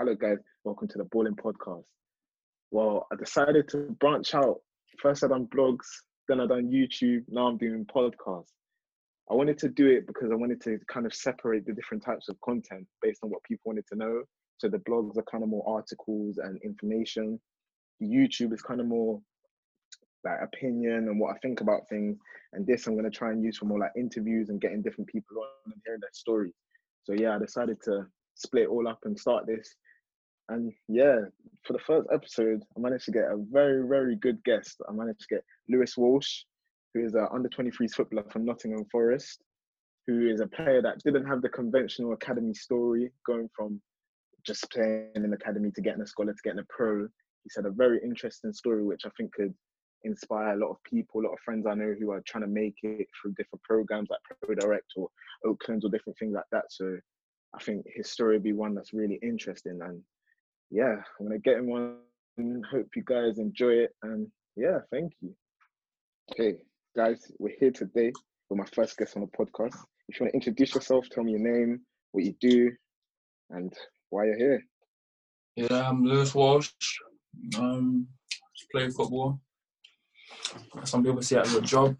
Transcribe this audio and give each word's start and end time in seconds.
Hello, 0.00 0.14
guys. 0.14 0.38
Welcome 0.64 0.88
to 0.88 0.96
the 0.96 1.04
Balling 1.04 1.34
Podcast. 1.34 1.84
Well, 2.70 3.06
I 3.12 3.16
decided 3.16 3.68
to 3.68 3.94
branch 4.00 4.34
out. 4.34 4.60
First, 4.98 5.22
I 5.22 5.28
done 5.28 5.46
blogs, 5.54 5.84
then 6.26 6.40
I 6.40 6.46
done 6.46 6.70
YouTube. 6.72 7.24
Now 7.28 7.48
I'm 7.48 7.58
doing 7.58 7.84
podcasts. 7.84 8.54
I 9.30 9.34
wanted 9.34 9.58
to 9.58 9.68
do 9.68 9.88
it 9.88 10.06
because 10.06 10.30
I 10.32 10.36
wanted 10.36 10.62
to 10.62 10.78
kind 10.90 11.04
of 11.04 11.12
separate 11.12 11.66
the 11.66 11.74
different 11.74 12.02
types 12.02 12.30
of 12.30 12.40
content 12.40 12.86
based 13.02 13.20
on 13.22 13.28
what 13.28 13.42
people 13.42 13.60
wanted 13.66 13.86
to 13.88 13.96
know. 13.96 14.22
So 14.56 14.70
the 14.70 14.78
blogs 14.78 15.18
are 15.18 15.24
kind 15.30 15.44
of 15.44 15.50
more 15.50 15.68
articles 15.68 16.38
and 16.38 16.58
information. 16.62 17.38
YouTube 18.02 18.54
is 18.54 18.62
kind 18.62 18.80
of 18.80 18.86
more 18.86 19.20
like 20.24 20.38
opinion 20.42 21.08
and 21.08 21.20
what 21.20 21.34
I 21.34 21.38
think 21.40 21.60
about 21.60 21.82
things. 21.90 22.16
And 22.54 22.66
this 22.66 22.86
I'm 22.86 22.94
going 22.94 23.04
to 23.04 23.10
try 23.10 23.32
and 23.32 23.44
use 23.44 23.58
for 23.58 23.66
more 23.66 23.80
like 23.80 23.92
interviews 23.98 24.48
and 24.48 24.62
getting 24.62 24.80
different 24.80 25.10
people 25.10 25.36
on 25.36 25.72
and 25.72 25.82
hearing 25.84 26.00
their 26.00 26.08
stories. 26.14 26.54
So 27.04 27.12
yeah, 27.12 27.36
I 27.36 27.38
decided 27.38 27.76
to 27.84 28.06
split 28.34 28.68
all 28.68 28.88
up 28.88 29.00
and 29.04 29.18
start 29.18 29.46
this. 29.46 29.74
And 30.50 30.72
yeah, 30.88 31.20
for 31.64 31.74
the 31.74 31.78
first 31.78 32.08
episode, 32.12 32.62
I 32.76 32.80
managed 32.80 33.04
to 33.04 33.12
get 33.12 33.24
a 33.24 33.36
very, 33.50 33.86
very 33.86 34.16
good 34.16 34.42
guest. 34.44 34.80
I 34.88 34.92
managed 34.92 35.20
to 35.20 35.36
get 35.36 35.44
Louis 35.68 35.96
Walsh, 35.96 36.42
who 36.92 37.04
is 37.04 37.14
an 37.14 37.28
under 37.32 37.48
23s 37.48 37.92
footballer 37.92 38.28
from 38.30 38.44
Nottingham 38.44 38.84
Forest, 38.90 39.40
who 40.06 40.28
is 40.28 40.40
a 40.40 40.48
player 40.48 40.82
that 40.82 40.98
didn't 41.04 41.26
have 41.26 41.40
the 41.40 41.48
conventional 41.48 42.14
academy 42.14 42.52
story, 42.52 43.12
going 43.24 43.48
from 43.54 43.80
just 44.44 44.68
playing 44.72 45.12
in 45.14 45.32
academy 45.32 45.70
to 45.70 45.80
getting 45.80 46.02
a 46.02 46.06
scholar 46.06 46.32
to 46.32 46.38
getting 46.42 46.58
a 46.58 46.66
pro. 46.68 47.06
He's 47.44 47.54
had 47.54 47.66
a 47.66 47.70
very 47.70 48.00
interesting 48.02 48.52
story, 48.52 48.82
which 48.84 49.02
I 49.06 49.10
think 49.16 49.32
could 49.32 49.54
inspire 50.02 50.54
a 50.54 50.56
lot 50.56 50.70
of 50.70 50.82
people, 50.82 51.20
a 51.20 51.26
lot 51.26 51.34
of 51.34 51.40
friends 51.44 51.66
I 51.66 51.74
know 51.74 51.94
who 51.98 52.10
are 52.10 52.22
trying 52.26 52.42
to 52.42 52.48
make 52.48 52.74
it 52.82 53.06
through 53.20 53.34
different 53.34 53.62
programs 53.62 54.08
like 54.10 54.20
Pro 54.42 54.54
Direct 54.56 54.90
or 54.96 55.08
Oaklands 55.44 55.84
or 55.84 55.90
different 55.90 56.18
things 56.18 56.34
like 56.34 56.48
that. 56.50 56.64
So 56.70 56.98
I 57.54 57.62
think 57.62 57.84
his 57.94 58.10
story 58.10 58.36
will 58.36 58.42
be 58.42 58.52
one 58.52 58.74
that's 58.74 58.92
really 58.92 59.18
interesting. 59.22 59.78
And 59.82 60.02
yeah, 60.70 60.96
I'm 61.18 61.26
gonna 61.26 61.38
get 61.38 61.58
him 61.58 61.70
on. 61.70 61.96
Hope 62.70 62.86
you 62.94 63.02
guys 63.04 63.38
enjoy 63.38 63.72
it. 63.72 63.90
And 64.02 64.28
yeah, 64.56 64.78
thank 64.90 65.12
you. 65.20 65.34
Okay, 66.32 66.58
guys, 66.96 67.30
we're 67.38 67.56
here 67.58 67.72
today 67.72 68.12
with 68.48 68.58
my 68.58 68.66
first 68.72 68.96
guest 68.96 69.16
on 69.16 69.22
the 69.22 69.28
podcast. 69.28 69.76
If 70.08 70.18
you 70.18 70.24
want 70.24 70.32
to 70.32 70.36
introduce 70.36 70.74
yourself, 70.74 71.06
tell 71.10 71.24
me 71.24 71.32
your 71.32 71.40
name, 71.40 71.80
what 72.12 72.24
you 72.24 72.34
do, 72.40 72.70
and 73.50 73.72
why 74.10 74.26
you're 74.26 74.38
here. 74.38 74.62
Yeah, 75.56 75.88
I'm 75.88 76.04
Louis 76.04 76.34
Walsh. 76.34 76.70
Um, 77.58 78.06
just 78.56 78.70
play 78.70 78.88
football. 78.90 79.40
Some 80.84 81.04
people 81.04 81.22
see 81.22 81.36
it 81.36 81.46
as 81.46 81.54
a 81.54 81.60
job, 81.60 81.96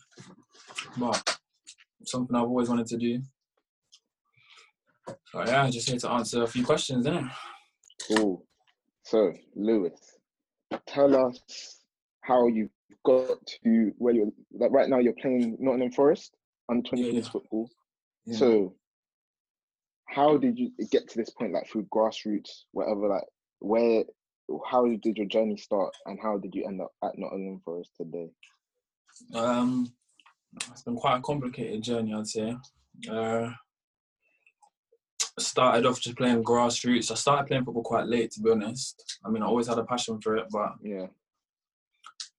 but 0.97 1.39
something 2.05 2.35
I've 2.35 2.43
always 2.43 2.69
wanted 2.69 2.87
to 2.87 2.97
do. 2.97 3.21
So 5.07 5.45
yeah, 5.45 5.65
I 5.65 5.71
just 5.71 5.89
here 5.89 5.99
to 5.99 6.11
answer 6.11 6.43
a 6.43 6.47
few 6.47 6.65
questions, 6.65 7.07
innit? 7.07 7.31
Cool. 8.09 8.45
So, 9.11 9.33
Louis, 9.57 9.91
tell 10.87 11.17
us 11.27 11.81
how 12.21 12.47
you 12.47 12.71
got 13.05 13.45
to 13.65 13.93
where 13.99 14.15
you're 14.15 14.29
like 14.53 14.71
right 14.71 14.89
now 14.89 14.99
you're 14.99 15.15
playing 15.21 15.57
Nottingham 15.59 15.91
Forest 15.91 16.37
under 16.71 16.89
23s 16.89 16.99
Yeah, 16.99 17.13
yeah. 17.21 17.29
football. 17.29 17.71
Yeah. 18.27 18.39
So 18.39 18.75
how 20.07 20.37
did 20.37 20.57
you 20.61 20.71
get 20.93 21.09
to 21.09 21.19
this 21.19 21.31
point, 21.31 21.53
like 21.53 21.69
through 21.69 21.87
grassroots, 21.93 22.51
whatever, 22.71 23.09
like 23.09 23.25
where 23.59 24.05
how 24.65 24.87
did 24.87 25.17
your 25.19 25.27
journey 25.27 25.57
start 25.57 25.93
and 26.07 26.17
how 26.23 26.39
did 26.39 26.55
you 26.55 26.65
end 26.65 26.81
up 26.81 26.93
at 27.03 27.19
Nottingham 27.19 27.61
Forest 27.65 27.91
today? 27.97 28.31
Um, 29.35 29.93
it's 30.71 30.83
been 30.83 30.95
quite 30.95 31.19
a 31.19 31.23
complicated 31.23 31.83
journey, 31.83 32.15
I'd 32.15 32.29
say. 32.29 32.57
Uh, 33.11 33.51
started 35.41 35.87
off 35.87 36.01
just 36.01 36.17
playing 36.17 36.43
grassroots. 36.45 37.11
I 37.11 37.15
started 37.15 37.47
playing 37.47 37.65
football 37.65 37.83
quite 37.83 38.07
late, 38.07 38.31
to 38.33 38.41
be 38.41 38.51
honest. 38.51 39.19
I 39.25 39.31
mean, 39.31 39.43
I 39.43 39.47
always 39.47 39.67
had 39.67 39.79
a 39.79 39.85
passion 39.85 40.21
for 40.21 40.37
it, 40.37 40.47
but 40.51 40.73
Yeah. 40.83 41.07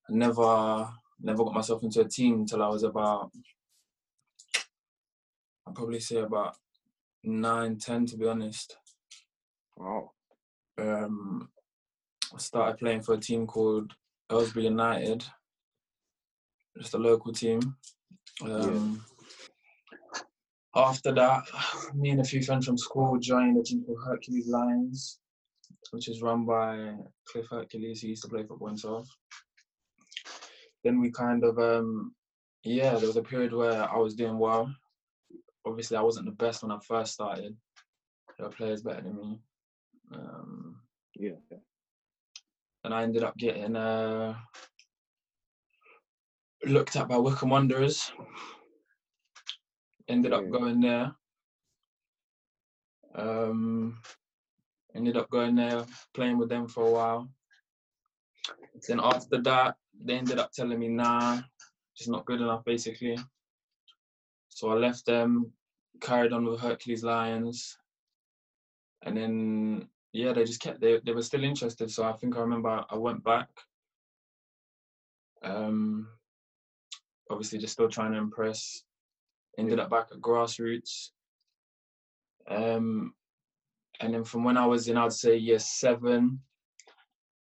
I 0.10 0.14
never, 0.14 0.90
never 1.22 1.44
got 1.44 1.54
myself 1.54 1.84
into 1.84 2.02
a 2.02 2.08
team 2.08 2.42
until 2.42 2.64
I 2.64 2.68
was 2.68 2.84
about, 2.84 3.32
I'd 5.68 5.76
probably 5.76 6.00
say 6.00 6.18
about 6.18 6.56
nine, 7.24 7.78
ten, 7.78 8.06
to 8.08 8.18
be 8.18 8.28
honest. 8.28 8.78
Wow. 9.78 10.12
um, 10.78 11.50
I 12.34 12.38
started 12.38 12.78
playing 12.78 13.02
for 13.02 13.14
a 13.16 13.20
team 13.20 13.46
called 13.48 13.94
Aylesbury 14.32 14.66
United, 14.66 15.24
just 16.78 16.94
a 16.94 16.98
local 16.98 17.34
team. 17.34 17.76
Um, 18.44 19.04
After 20.76 21.12
that, 21.14 21.44
me 21.94 22.12
and 22.12 22.22
a 22.22 22.24
few 22.24 22.42
friends 22.42 22.66
from 22.66 22.78
school 22.78 23.18
joined 23.20 23.58
a 23.58 23.64
team 23.64 23.84
called 23.84 24.04
Hercules 24.06 24.48
Lions, 24.48 25.20
which 25.92 26.08
is 26.08 26.22
run 26.22 26.46
by 26.46 26.96
Cliff 27.28 27.48
Hercules, 27.50 28.02
He 28.02 28.10
used 28.10 28.24
to 28.24 28.30
play 28.30 28.44
football 28.44 28.70
himself. 28.70 29.08
Then 30.84 31.00
we 31.00 31.12
kind 31.12 31.44
of, 31.44 31.60
um, 31.60 32.16
yeah, 32.64 32.96
there 32.96 33.08
was 33.08 33.18
a 33.18 33.22
period 33.24 33.54
where 33.54 33.84
I 33.90 33.98
was 33.98 34.16
doing 34.16 34.38
well. 34.38 34.74
Obviously, 35.66 35.98
I 35.98 36.02
wasn't 36.02 36.26
the 36.26 36.32
best 36.32 36.64
when 36.64 36.72
I 36.72 36.80
first 36.80 37.14
started. 37.14 37.56
There 38.38 38.48
were 38.48 38.54
players 38.54 38.82
better 38.82 39.02
than 39.02 39.16
me. 39.16 39.40
Um, 40.14 40.82
Yeah. 41.16 41.32
and 42.84 42.94
I 42.94 43.04
ended 43.04 43.24
up 43.24 43.38
getting 43.38 43.76
uh, 43.76 44.36
looked 46.66 46.96
at 46.96 47.08
by 47.08 47.18
Wycombe 47.18 47.50
Wanderers. 47.52 48.12
Ended 50.08 50.34
up 50.34 50.50
going 50.50 50.82
there. 50.82 51.14
Um, 53.14 54.00
ended 54.96 55.18
up 55.18 55.30
going 55.30 55.56
there, 55.56 55.86
playing 56.14 56.38
with 56.38 56.50
them 56.50 56.68
for 56.68 56.88
a 56.88 56.92
while. 56.92 57.30
Then 58.88 59.00
after 59.02 59.42
that, 59.42 59.76
they 60.04 60.16
ended 60.16 60.40
up 60.40 60.52
telling 60.52 60.80
me, 60.80 60.88
nah, 60.88 61.42
just 61.96 62.10
not 62.10 62.26
good 62.26 62.42
enough, 62.42 62.64
basically. 62.66 63.18
So 64.50 64.70
I 64.70 64.76
left 64.76 65.06
them, 65.06 65.52
carried 66.00 66.34
on 66.34 66.46
with 66.46 66.60
Hercules 66.60 67.04
Lions, 67.04 67.78
and 69.04 69.16
then 69.16 69.88
yeah, 70.14 70.34
they 70.34 70.44
just 70.44 70.62
kept 70.62 70.82
they 70.82 71.00
they 71.06 71.14
were 71.14 71.22
still 71.22 71.44
interested. 71.44 71.90
So 71.90 72.04
I 72.04 72.14
think 72.14 72.36
I 72.36 72.42
remember 72.42 72.84
I 72.90 72.98
went 72.98 73.24
back. 73.24 73.50
Um, 75.44 76.08
obviously 77.30 77.60
just 77.60 77.74
still 77.74 77.90
trying 77.90 78.12
to 78.12 78.18
impress. 78.18 78.84
Ended 79.58 79.80
up 79.80 79.90
back 79.90 80.08
at 80.12 80.22
grassroots. 80.22 81.10
Um, 82.48 83.14
and 84.00 84.14
then 84.14 84.24
from 84.24 84.44
when 84.44 84.58
I 84.58 84.66
was 84.66 84.88
in, 84.88 84.98
I'd 84.98 85.14
say 85.14 85.38
year 85.38 85.60
seven 85.60 86.40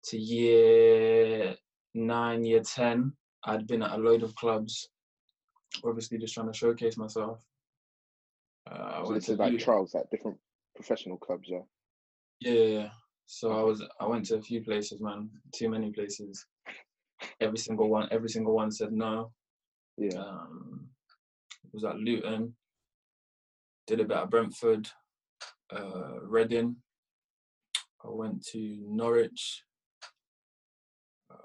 to 0.04 0.18
year 0.18 1.56
nine, 1.94 2.44
year 2.44 2.62
ten, 2.62 3.12
I'd 3.44 3.66
been 3.66 3.82
at 3.82 3.92
a 3.92 4.02
load 4.02 4.22
of 4.22 4.34
clubs. 4.34 4.90
Obviously, 5.84 6.18
just 6.18 6.34
trying 6.34 6.50
to 6.50 6.58
showcase 6.58 6.96
myself. 6.96 7.40
Uh, 8.70 9.04
So 9.04 9.14
this 9.14 9.26
to 9.26 9.32
is 9.32 9.38
like 9.38 9.58
trials, 9.58 9.94
like 9.94 10.10
different 10.10 10.38
professional 10.74 11.16
clubs, 11.16 11.48
yeah. 11.48 11.62
Yeah, 12.40 12.52
yeah. 12.52 12.90
So 13.26 13.52
I 13.52 13.62
was 13.62 13.82
I 14.00 14.06
went 14.06 14.26
to 14.26 14.36
a 14.36 14.42
few 14.42 14.62
places, 14.62 15.00
man. 15.00 15.30
Too 15.54 15.68
many 15.68 15.92
places. 15.92 16.46
Every 17.40 17.58
single 17.58 17.88
one, 17.88 18.08
every 18.10 18.28
single 18.28 18.54
one 18.54 18.70
said 18.70 18.92
no. 18.92 19.32
Yeah. 19.96 20.18
Um, 20.18 20.88
was 21.72 21.84
at 21.84 21.96
Luton. 21.96 22.54
Did 23.86 24.00
a 24.00 24.04
bit 24.04 24.16
at 24.16 24.30
Brentford, 24.30 24.88
uh, 25.72 26.20
Reading. 26.22 26.76
I 28.04 28.08
went 28.08 28.44
to 28.52 28.78
Norwich, 28.88 29.62
uh, 31.30 31.36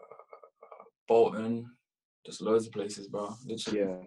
Bolton, 1.08 1.66
just 2.26 2.42
loads 2.42 2.68
of 2.68 2.74
places, 2.74 3.08
bro. 3.08 3.34
Literally. 3.46 3.80
Yeah. 3.80 3.98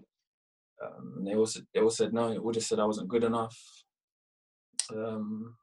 Um, 0.84 1.14
and 1.18 1.26
they 1.26 1.34
all 1.34 1.46
said, 1.46 1.66
they 1.74 1.80
all 1.80 1.90
said 1.90 2.12
no. 2.12 2.30
They 2.30 2.38
all 2.38 2.52
just 2.52 2.68
said 2.68 2.78
I 2.78 2.84
wasn't 2.84 3.08
good 3.08 3.24
enough. 3.24 3.56
Um, 4.94 5.56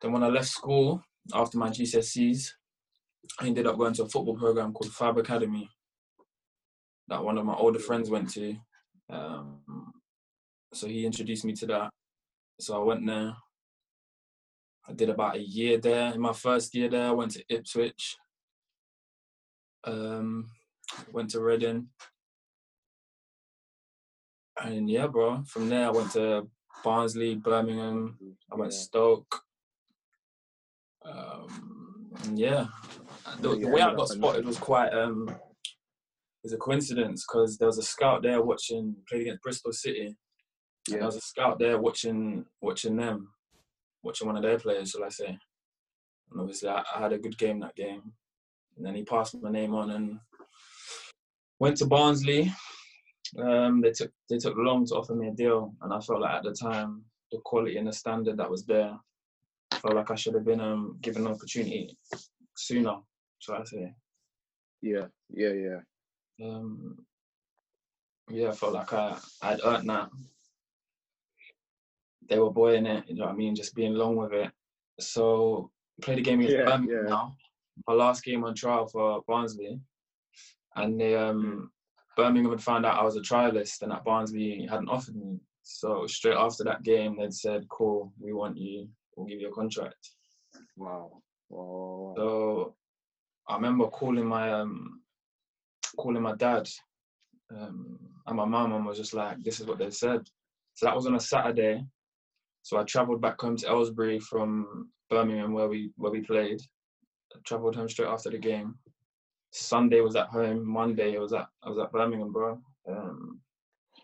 then 0.00 0.12
when 0.12 0.22
I 0.22 0.28
left 0.28 0.48
school 0.48 1.02
after 1.34 1.58
my 1.58 1.68
GCSEs, 1.68 2.50
I 3.40 3.46
ended 3.46 3.66
up 3.66 3.76
going 3.76 3.92
to 3.94 4.04
a 4.04 4.08
football 4.08 4.36
program 4.36 4.72
called 4.72 4.92
Fab 4.92 5.18
Academy 5.18 5.68
that 7.08 7.24
one 7.24 7.38
of 7.38 7.44
my 7.44 7.54
older 7.54 7.78
friends 7.78 8.10
went 8.10 8.30
to. 8.30 8.56
Um, 9.10 9.92
so 10.72 10.86
he 10.86 11.06
introduced 11.06 11.44
me 11.44 11.52
to 11.54 11.66
that. 11.66 11.90
So 12.60 12.80
I 12.80 12.84
went 12.84 13.06
there. 13.06 13.34
I 14.88 14.92
did 14.92 15.10
about 15.10 15.36
a 15.36 15.40
year 15.40 15.78
there. 15.78 16.12
In 16.14 16.20
my 16.20 16.32
first 16.32 16.74
year 16.74 16.88
there, 16.88 17.08
I 17.08 17.12
went 17.12 17.32
to 17.32 17.44
Ipswich. 17.48 18.16
Um, 19.84 20.50
went 21.12 21.30
to 21.30 21.40
Reading. 21.40 21.88
And 24.62 24.90
yeah, 24.90 25.06
bro. 25.06 25.42
From 25.46 25.68
there, 25.68 25.86
I 25.86 25.90
went 25.90 26.12
to 26.12 26.48
Barnsley, 26.82 27.34
Birmingham. 27.36 28.18
I 28.50 28.56
went 28.56 28.72
Yeah. 28.72 28.78
Stoke. 28.78 29.42
Um, 31.04 32.10
yeah, 32.34 32.66
the, 33.40 33.56
the 33.56 33.68
way 33.68 33.80
I 33.80 33.94
got 33.94 34.08
spotted 34.08 34.44
was 34.44 34.58
quite 34.58 34.92
um, 34.92 35.30
was 36.42 36.52
a 36.52 36.58
coincidence 36.58 37.24
because 37.26 37.58
there 37.58 37.66
was 37.66 37.78
a 37.78 37.82
scout 37.82 38.22
there 38.22 38.42
watching 38.42 38.94
played 39.08 39.22
against 39.22 39.42
Bristol 39.42 39.72
City, 39.72 40.16
and 40.88 40.96
there 40.96 41.04
was 41.04 41.16
a 41.16 41.20
scout 41.20 41.58
there 41.58 41.78
watching 41.78 42.44
watching 42.60 42.96
them, 42.96 43.28
watching 44.02 44.26
one 44.26 44.36
of 44.36 44.42
their 44.42 44.58
players, 44.58 44.90
shall 44.90 45.04
I 45.04 45.08
say? 45.08 45.38
and 46.30 46.40
obviously 46.40 46.68
I, 46.68 46.82
I 46.94 47.00
had 47.00 47.12
a 47.12 47.18
good 47.18 47.36
game 47.38 47.60
that 47.60 47.76
game. 47.76 48.02
And 48.76 48.86
then 48.86 48.94
he 48.94 49.02
passed 49.02 49.40
my 49.40 49.50
name 49.50 49.74
on 49.74 49.90
and 49.90 50.18
went 51.58 51.76
to 51.78 51.86
Barnsley. 51.86 52.52
Um, 53.38 53.80
they 53.80 53.90
took 53.90 54.10
they 54.30 54.38
took 54.38 54.54
long 54.56 54.86
to 54.86 54.94
offer 54.94 55.14
me 55.14 55.28
a 55.28 55.32
deal, 55.32 55.74
and 55.82 55.92
I 55.92 56.00
felt 56.00 56.20
like 56.20 56.34
at 56.34 56.44
the 56.44 56.52
time 56.52 57.04
the 57.30 57.38
quality 57.44 57.76
and 57.76 57.86
the 57.86 57.92
standard 57.92 58.38
that 58.38 58.50
was 58.50 58.64
there, 58.64 58.96
I 59.72 59.78
felt 59.78 59.94
like 59.94 60.10
I 60.10 60.14
should 60.14 60.34
have 60.34 60.46
been 60.46 60.60
um, 60.60 60.96
given 61.02 61.26
an 61.26 61.32
opportunity 61.32 61.94
sooner. 62.56 62.96
Shall 63.40 63.56
I 63.56 63.64
say? 63.64 63.92
Yeah, 64.80 65.06
yeah, 65.28 65.52
yeah. 65.52 65.80
Um, 66.42 67.04
yeah, 68.30 68.48
I 68.48 68.52
felt 68.52 68.74
like 68.74 68.92
I 68.92 69.18
I'd 69.42 69.60
earned 69.64 69.88
that. 69.88 70.10
They 72.28 72.38
were 72.38 72.50
boying 72.50 72.86
it, 72.86 73.04
you 73.08 73.16
know 73.16 73.24
what 73.24 73.32
I 73.32 73.36
mean, 73.36 73.54
just 73.54 73.74
being 73.74 73.94
long 73.94 74.16
with 74.16 74.32
it. 74.32 74.50
So 75.00 75.70
played 76.02 76.18
a 76.18 76.22
game 76.22 76.40
against 76.40 76.56
Yeah, 76.58 76.64
Birmingham 76.64 77.04
yeah. 77.04 77.08
now. 77.08 77.36
My 77.86 77.94
last 77.94 78.24
game 78.24 78.44
on 78.44 78.54
trial 78.54 78.86
for 78.86 79.22
Barnsley, 79.26 79.80
and 80.76 81.00
they 81.00 81.16
um 81.16 81.70
Birmingham 82.16 82.50
had 82.50 82.62
found 82.62 82.84
out 82.84 82.98
I 82.98 83.04
was 83.04 83.16
a 83.16 83.20
trialist, 83.20 83.82
and 83.82 83.92
that 83.92 84.04
Barnsley 84.04 84.66
hadn't 84.66 84.88
offered 84.88 85.16
me. 85.16 85.38
So 85.62 86.06
straight 86.06 86.36
after 86.36 86.64
that 86.64 86.82
game, 86.82 87.16
they'd 87.16 87.32
said, 87.32 87.68
"Cool, 87.68 88.12
we 88.18 88.32
want 88.32 88.56
you. 88.58 88.88
We'll 89.16 89.26
give 89.26 89.40
you 89.40 89.48
a 89.48 89.54
contract." 89.54 90.10
Wow, 90.76 91.22
wow. 91.48 92.14
So 92.16 92.74
I 93.48 93.54
remember 93.54 93.86
calling 93.88 94.26
my 94.26 94.52
um 94.52 95.00
calling 95.98 96.22
my 96.22 96.34
dad 96.36 96.68
um, 97.54 97.98
and 98.26 98.36
my 98.36 98.44
mum 98.44 98.72
and 98.72 98.86
was 98.86 98.98
just 98.98 99.14
like, 99.14 99.42
"This 99.42 99.60
is 99.60 99.66
what 99.66 99.78
they 99.78 99.90
said." 99.90 100.22
So 100.74 100.86
that 100.86 100.94
was 100.94 101.06
on 101.06 101.16
a 101.16 101.20
Saturday. 101.20 101.84
So 102.62 102.78
I 102.78 102.84
travelled 102.84 103.20
back 103.20 103.40
home 103.40 103.56
to 103.56 103.68
Aylesbury 103.68 104.18
from 104.20 104.90
Birmingham 105.10 105.52
where 105.52 105.68
we 105.68 105.90
where 105.96 106.12
we 106.12 106.20
played. 106.20 106.60
I 107.34 107.38
travelled 107.44 107.76
home 107.76 107.88
straight 107.88 108.08
after 108.08 108.30
the 108.30 108.38
game. 108.38 108.74
Sunday 109.52 110.00
was 110.00 110.16
at 110.16 110.28
home. 110.28 110.66
Monday 110.66 111.16
I 111.16 111.20
was 111.20 111.32
at 111.32 111.46
I 111.62 111.68
was 111.68 111.78
at 111.78 111.92
Birmingham, 111.92 112.32
bro. 112.32 112.60
Um, 112.88 113.40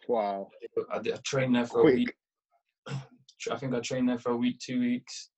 Wow. 0.08 0.48
I, 0.92 0.98
did, 0.98 1.14
I 1.14 1.18
trained 1.24 1.54
there 1.54 1.66
for 1.66 1.80
a 1.80 1.84
week. 1.84 2.14
I 2.88 3.56
think 3.56 3.74
I 3.74 3.80
trained 3.80 4.08
there 4.08 4.18
for 4.18 4.32
a 4.32 4.36
week, 4.36 4.58
two 4.58 4.80
weeks. 4.80 5.30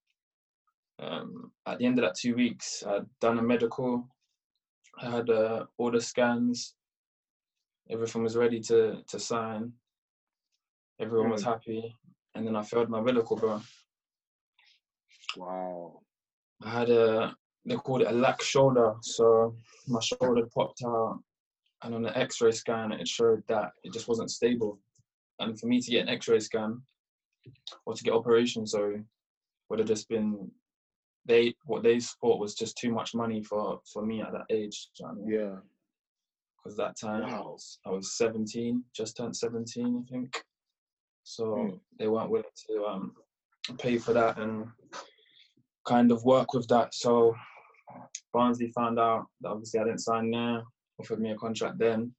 Um, 0.99 1.53
at 1.67 1.79
the 1.79 1.87
end 1.87 1.99
of 1.99 2.05
that 2.05 2.17
two 2.17 2.35
weeks, 2.35 2.83
I'd 2.87 3.07
done 3.21 3.39
a 3.39 3.43
medical. 3.43 4.09
I 4.99 5.11
had 5.11 5.31
uh, 5.31 5.67
all 5.77 5.91
the 5.91 6.01
scans. 6.01 6.75
Everything 7.91 8.23
was 8.23 8.37
ready 8.37 8.61
to 8.61 9.03
to 9.09 9.19
sign. 9.19 9.73
Everyone 10.99 11.31
was 11.31 11.45
happy, 11.45 11.95
and 12.35 12.47
then 12.47 12.57
I 12.57 12.63
failed 12.63 12.89
my 12.89 13.01
medical, 13.01 13.37
bro. 13.37 13.61
Wow. 15.37 16.01
I 16.63 16.71
had 16.71 16.91
a 16.91 17.37
they 17.67 17.75
called 17.77 18.03
it 18.03 18.09
a 18.09 18.13
lack 18.13 18.43
shoulder, 18.43 18.95
so 19.03 19.55
my 19.87 20.01
shoulder 20.01 20.49
popped 20.55 20.83
out, 20.87 21.21
and 21.83 21.95
on 21.95 22.03
the 22.03 22.17
X-ray 22.17 22.53
scan 22.53 22.93
it 22.93 23.07
showed 23.07 23.43
that 23.49 23.73
it 23.83 23.93
just 23.93 24.09
wasn't 24.09 24.31
stable. 24.31 24.79
And 25.41 25.59
for 25.61 25.67
me 25.67 25.81
to 25.81 25.91
get 25.91 26.03
an 26.03 26.09
X-ray 26.09 26.41
scan 26.41 26.81
or 27.85 27.95
to 27.95 28.03
get 28.03 28.15
operation, 28.15 28.67
sorry, 28.67 29.03
would 29.69 29.81
have 29.81 29.89
just 29.89 30.09
been 30.09 30.51
they 31.27 31.55
what 31.65 31.83
they 31.83 31.99
thought 32.01 32.39
was 32.41 32.55
just 32.55 32.77
too 32.79 32.93
much 32.93 33.15
money 33.15 33.43
for 33.43 33.81
for 33.93 34.05
me 34.05 34.23
at 34.23 34.33
that 34.33 34.47
age. 34.51 34.89
you 34.99 35.05
know 35.07 35.11
I 35.11 35.15
mean? 35.15 35.29
Yeah. 35.31 35.57
because 36.57 36.77
that 36.77 36.97
time 36.99 37.25
I, 37.25 37.41
was, 37.41 37.79
I 37.87 37.91
was 37.91 38.17
17, 38.17 38.83
just 38.95 39.17
turned 39.17 39.37
17, 39.37 40.05
I 40.07 40.13
think. 40.13 40.43
So 41.23 41.45
Mm. 41.45 41.81
they 41.99 42.09
weren't 42.09 42.31
willing 42.31 42.57
to 42.69 42.85
um, 42.87 43.15
pay 43.79 43.99
for 43.99 44.13
that 44.13 44.39
and 44.39 44.67
kind 45.87 46.11
of 46.13 46.25
work 46.25 46.55
with 46.55 46.67
that. 46.69 46.95
So 46.95 47.35
Barnsley 48.33 48.71
found 48.73 48.99
out 48.99 49.27
that 49.41 49.51
obviously 49.51 49.81
I 49.81 49.85
didn't 49.85 50.01
sign 50.01 50.31
there, 50.31 50.63
offered 51.01 51.21
me 51.21 51.31
a 51.31 51.37
contract 51.37 51.79
then. 51.79 52.15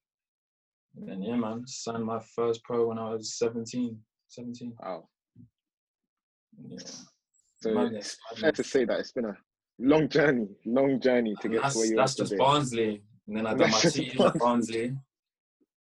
And 0.96 1.08
then, 1.08 1.22
yeah, 1.22 1.36
man, 1.36 1.64
signed 1.68 2.04
my 2.06 2.20
first 2.36 2.64
pro 2.64 2.88
when 2.88 2.98
I 3.00 3.10
was 3.14 3.38
17. 3.38 3.98
17. 4.30 4.74
Wow. 4.82 5.08
Yeah. 6.70 6.80
So 7.60 7.74
Madness, 7.74 8.18
it's 8.32 8.42
fair 8.42 8.52
to 8.52 8.64
say 8.64 8.86
that 8.86 9.00
it's 9.00 9.12
been 9.12 9.26
a 9.26 9.38
long 9.80 10.08
journey, 10.10 10.48
long 10.66 11.00
journey 11.00 11.36
to 11.42 11.50
get 11.50 11.62
that's, 11.62 11.74
to 11.74 11.80
where 11.80 11.88
you 11.88 11.94
are 11.96 11.98
that's 11.98 12.16
just 12.16 12.32
today. 12.32 12.44
Barnsley. 12.44 13.04
And 13.28 13.38
then 13.38 13.48
I 13.48 13.54
done 13.56 13.72
my 13.72 13.80
two 13.80 14.04
years 14.04 14.20
at 14.20 14.38
Barnsley. 14.38 14.40
Barnsley. 14.40 14.98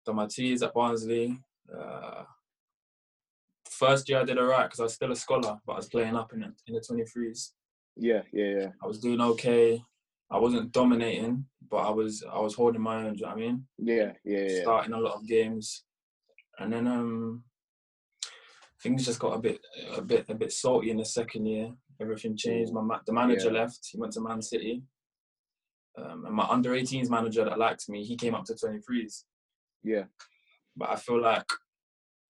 Done 0.06 0.16
my 0.16 0.26
two 0.26 0.44
years 0.44 0.62
at 0.62 0.75
Barnsley. 0.75 1.38
Uh, 1.76 2.22
first 3.69 4.08
year 4.08 4.20
I 4.20 4.25
did 4.25 4.38
alright 4.38 4.66
because 4.66 4.81
I 4.81 4.84
was 4.84 4.94
still 4.94 5.12
a 5.12 5.16
scholar, 5.16 5.58
but 5.66 5.72
I 5.72 5.76
was 5.76 5.88
playing 5.88 6.16
up 6.16 6.32
in 6.32 6.40
the, 6.40 6.52
in 6.66 6.75
the 6.75 6.81
23s. 6.81 7.50
Yeah, 7.96 8.22
yeah, 8.32 8.58
yeah. 8.58 8.66
I 8.82 8.87
was 8.87 9.00
doing 9.00 9.20
okay. 9.20 9.82
I 10.31 10.38
wasn't 10.38 10.72
dominating, 10.72 11.46
but 11.70 11.78
I 11.78 11.90
was 11.90 12.22
I 12.31 12.38
was 12.38 12.54
holding 12.54 12.82
my 12.82 12.96
own. 12.96 13.14
Do 13.14 13.20
you 13.20 13.22
know 13.22 13.28
what 13.28 13.37
I 13.37 13.40
mean? 13.40 13.66
Yeah, 13.78 14.12
yeah, 14.25 14.46
yeah. 14.49 14.62
Starting 14.62 14.93
a 14.93 15.00
lot 15.00 15.16
of 15.16 15.26
games, 15.26 15.84
and 16.58 16.72
then 16.72 16.87
um, 16.87 17.43
things 18.82 19.04
just 19.04 19.19
got 19.19 19.34
a 19.34 19.38
bit 19.38 19.60
a 19.96 20.02
bit 20.02 20.26
a 20.28 20.34
bit 20.34 20.52
salty 20.52 20.90
in 20.90 20.96
the 20.98 21.04
second 21.04 21.46
year. 21.46 21.72
Everything 22.00 22.36
changed. 22.36 22.72
My 22.72 22.80
ma- 22.82 23.00
the 23.06 23.12
manager 23.12 23.46
Yeah. 23.52 23.60
left. 23.60 23.80
He 23.90 23.98
went 23.98 24.12
to 24.14 24.20
Man 24.20 24.40
City. 24.42 24.82
Um, 25.96 26.26
and 26.26 26.34
my 26.34 26.44
under 26.44 26.70
18s 26.76 27.10
manager 27.10 27.44
that 27.44 27.58
liked 27.58 27.88
me, 27.88 28.04
he 28.04 28.16
came 28.16 28.34
up 28.34 28.44
to 28.44 28.54
23s. 28.54 29.25
Yeah. 29.82 30.04
But 30.76 30.90
I 30.90 30.96
feel 30.96 31.20
like 31.20 31.46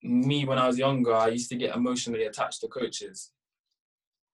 me 0.01 0.45
when 0.45 0.57
I 0.57 0.65
was 0.65 0.79
younger, 0.79 1.13
I 1.13 1.27
used 1.27 1.49
to 1.49 1.55
get 1.55 1.75
emotionally 1.75 2.23
attached 2.23 2.61
to 2.61 2.67
coaches. 2.67 3.31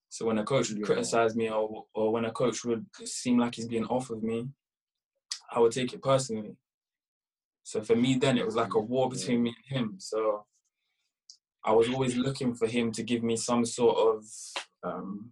So 0.08 0.26
when 0.26 0.38
a 0.38 0.46
coach 0.46 0.70
would 0.70 0.80
Yeah. 0.80 0.86
criticize 0.86 1.36
me 1.36 1.50
or 1.50 1.86
or 1.94 2.14
when 2.14 2.24
a 2.26 2.32
coach 2.32 2.64
would 2.64 2.86
seem 3.04 3.38
like 3.38 3.56
he's 3.56 3.68
being 3.68 3.86
off 3.88 4.10
of 4.10 4.24
me, 4.24 4.48
I 5.52 5.60
would 5.60 5.74
take 5.74 5.92
it 5.94 6.02
personally. 6.02 6.56
So 7.64 7.82
for 7.84 7.96
me 7.98 8.16
then 8.18 8.38
it 8.38 8.46
was 8.46 8.56
like 8.56 8.74
a 8.76 8.80
war 8.80 9.08
Yeah. 9.10 9.18
between 9.18 9.44
me 9.44 9.54
and 9.58 9.66
him. 9.78 10.00
So 10.00 10.46
I 11.66 11.72
was 11.72 11.90
always 11.90 12.16
looking 12.16 12.54
for 12.54 12.68
him 12.68 12.92
to 12.94 13.04
give 13.04 13.24
me 13.24 13.36
some 13.36 13.66
sort 13.66 13.98
of 13.98 14.24
um, 14.84 15.32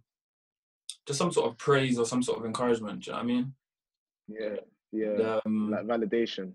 just 1.06 1.18
some 1.18 1.32
sort 1.32 1.50
of 1.50 1.56
praise 1.58 1.98
or 1.98 2.06
some 2.06 2.22
sort 2.22 2.38
of 2.38 2.44
encouragement. 2.44 3.04
Do 3.04 3.10
you 3.10 3.12
know 3.12 3.18
what 3.18 3.24
I 3.24 3.26
mean? 3.26 3.54
Yeah, 4.28 4.56
yeah. 4.92 5.40
Um, 5.46 5.70
Like 5.70 5.86
validation. 5.86 6.52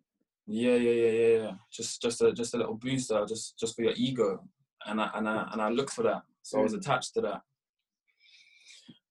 Yeah, 0.47 0.75
yeah, 0.75 0.91
yeah, 0.91 1.11
yeah, 1.11 1.37
yeah. 1.43 1.51
Just, 1.71 2.01
just 2.01 2.21
a, 2.21 2.33
just 2.33 2.55
a 2.55 2.57
little 2.57 2.73
booster, 2.73 3.23
just, 3.27 3.57
just 3.59 3.75
for 3.75 3.83
your 3.83 3.93
ego, 3.95 4.43
and 4.87 4.99
I, 4.99 5.09
and 5.13 5.29
I, 5.29 5.47
and 5.51 5.61
I 5.61 5.69
looked 5.69 5.91
for 5.93 6.03
that. 6.03 6.23
So 6.41 6.59
I 6.59 6.63
was 6.63 6.73
Mm. 6.73 6.77
attached 6.79 7.13
to 7.13 7.21
that. 7.21 7.41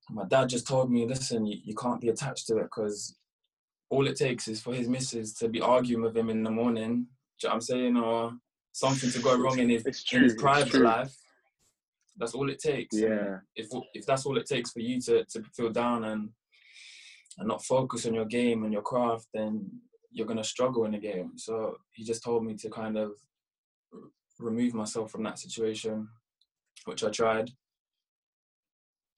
And 0.08 0.16
my 0.16 0.24
dad 0.24 0.48
just 0.48 0.66
told 0.66 0.90
me, 0.90 1.06
listen, 1.06 1.46
you, 1.46 1.58
you 1.62 1.74
can't 1.76 2.00
be 2.00 2.08
attached 2.08 2.46
to 2.48 2.56
it 2.58 2.64
because 2.64 3.16
all 3.88 4.06
it 4.08 4.16
takes 4.16 4.48
is 4.48 4.60
for 4.60 4.74
his 4.74 4.88
missus 4.88 5.32
to 5.34 5.48
be 5.48 5.60
arguing 5.60 6.02
with 6.02 6.16
him 6.16 6.28
in 6.28 6.42
the 6.42 6.50
morning. 6.50 7.06
Do 7.40 7.46
you 7.46 7.48
know 7.48 7.50
what 7.50 7.54
I'm 7.54 7.60
saying? 7.60 7.96
Or 7.96 8.32
something 8.78 9.10
to 9.10 9.18
go 9.20 9.36
wrong 9.36 9.58
in 9.58 9.68
his, 9.68 9.84
in 10.12 10.22
his 10.22 10.34
private 10.34 10.80
life. 10.82 11.14
That's 12.16 12.34
all 12.34 12.48
it 12.50 12.58
takes. 12.60 12.96
Yeah. 12.96 13.38
If 13.54 13.68
if 13.94 14.04
that's 14.06 14.24
all 14.26 14.36
it 14.38 14.46
takes 14.46 14.70
for 14.72 14.80
you 14.80 15.00
to, 15.02 15.24
to 15.24 15.42
feel 15.56 15.70
down 15.70 16.04
and 16.04 16.30
and 17.38 17.46
not 17.48 17.64
focus 17.64 18.06
on 18.06 18.14
your 18.14 18.24
game 18.24 18.64
and 18.64 18.72
your 18.72 18.82
craft, 18.82 19.26
then 19.34 19.68
you're 20.10 20.26
gonna 20.26 20.44
struggle 20.44 20.84
in 20.84 20.92
the 20.92 20.98
game. 20.98 21.32
So 21.36 21.76
he 21.92 22.02
just 22.04 22.22
told 22.24 22.44
me 22.44 22.54
to 22.56 22.68
kind 22.70 22.96
of 22.96 23.12
remove 24.40 24.74
myself 24.74 25.10
from 25.10 25.22
that 25.24 25.38
situation, 25.38 26.08
which 26.86 27.04
I 27.04 27.10
tried. 27.10 27.50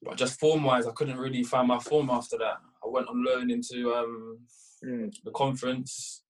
But 0.03 0.17
just 0.17 0.41
form 0.41 0.65
wise, 0.65 0.87
I 0.87 0.93
couldn't 0.93 1.19
really 1.19 1.43
find 1.43 1.69
my 1.69 1.79
form 1.79 2.09
after 2.11 2.37
that. 2.39 2.59
I 2.85 2.89
went 2.89 3.09
on 3.09 3.25
loan 3.25 3.51
into 3.51 3.93
um, 3.95 4.39
Mm. 4.83 5.13
the 5.25 5.31
conference 5.33 6.23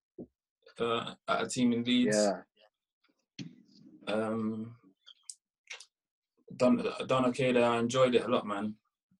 uh, 0.81 1.15
at 1.29 1.43
a 1.45 1.47
team 1.47 1.73
in 1.73 1.85
Leeds. 1.85 2.17
Yeah. 2.17 2.39
Um, 4.07 4.75
done 6.57 6.85
done 7.07 7.27
okay 7.27 7.53
there. 7.53 7.65
I 7.65 7.79
enjoyed 7.79 8.15
it 8.15 8.25
a 8.25 8.29
lot, 8.29 8.47
man. 8.47 8.75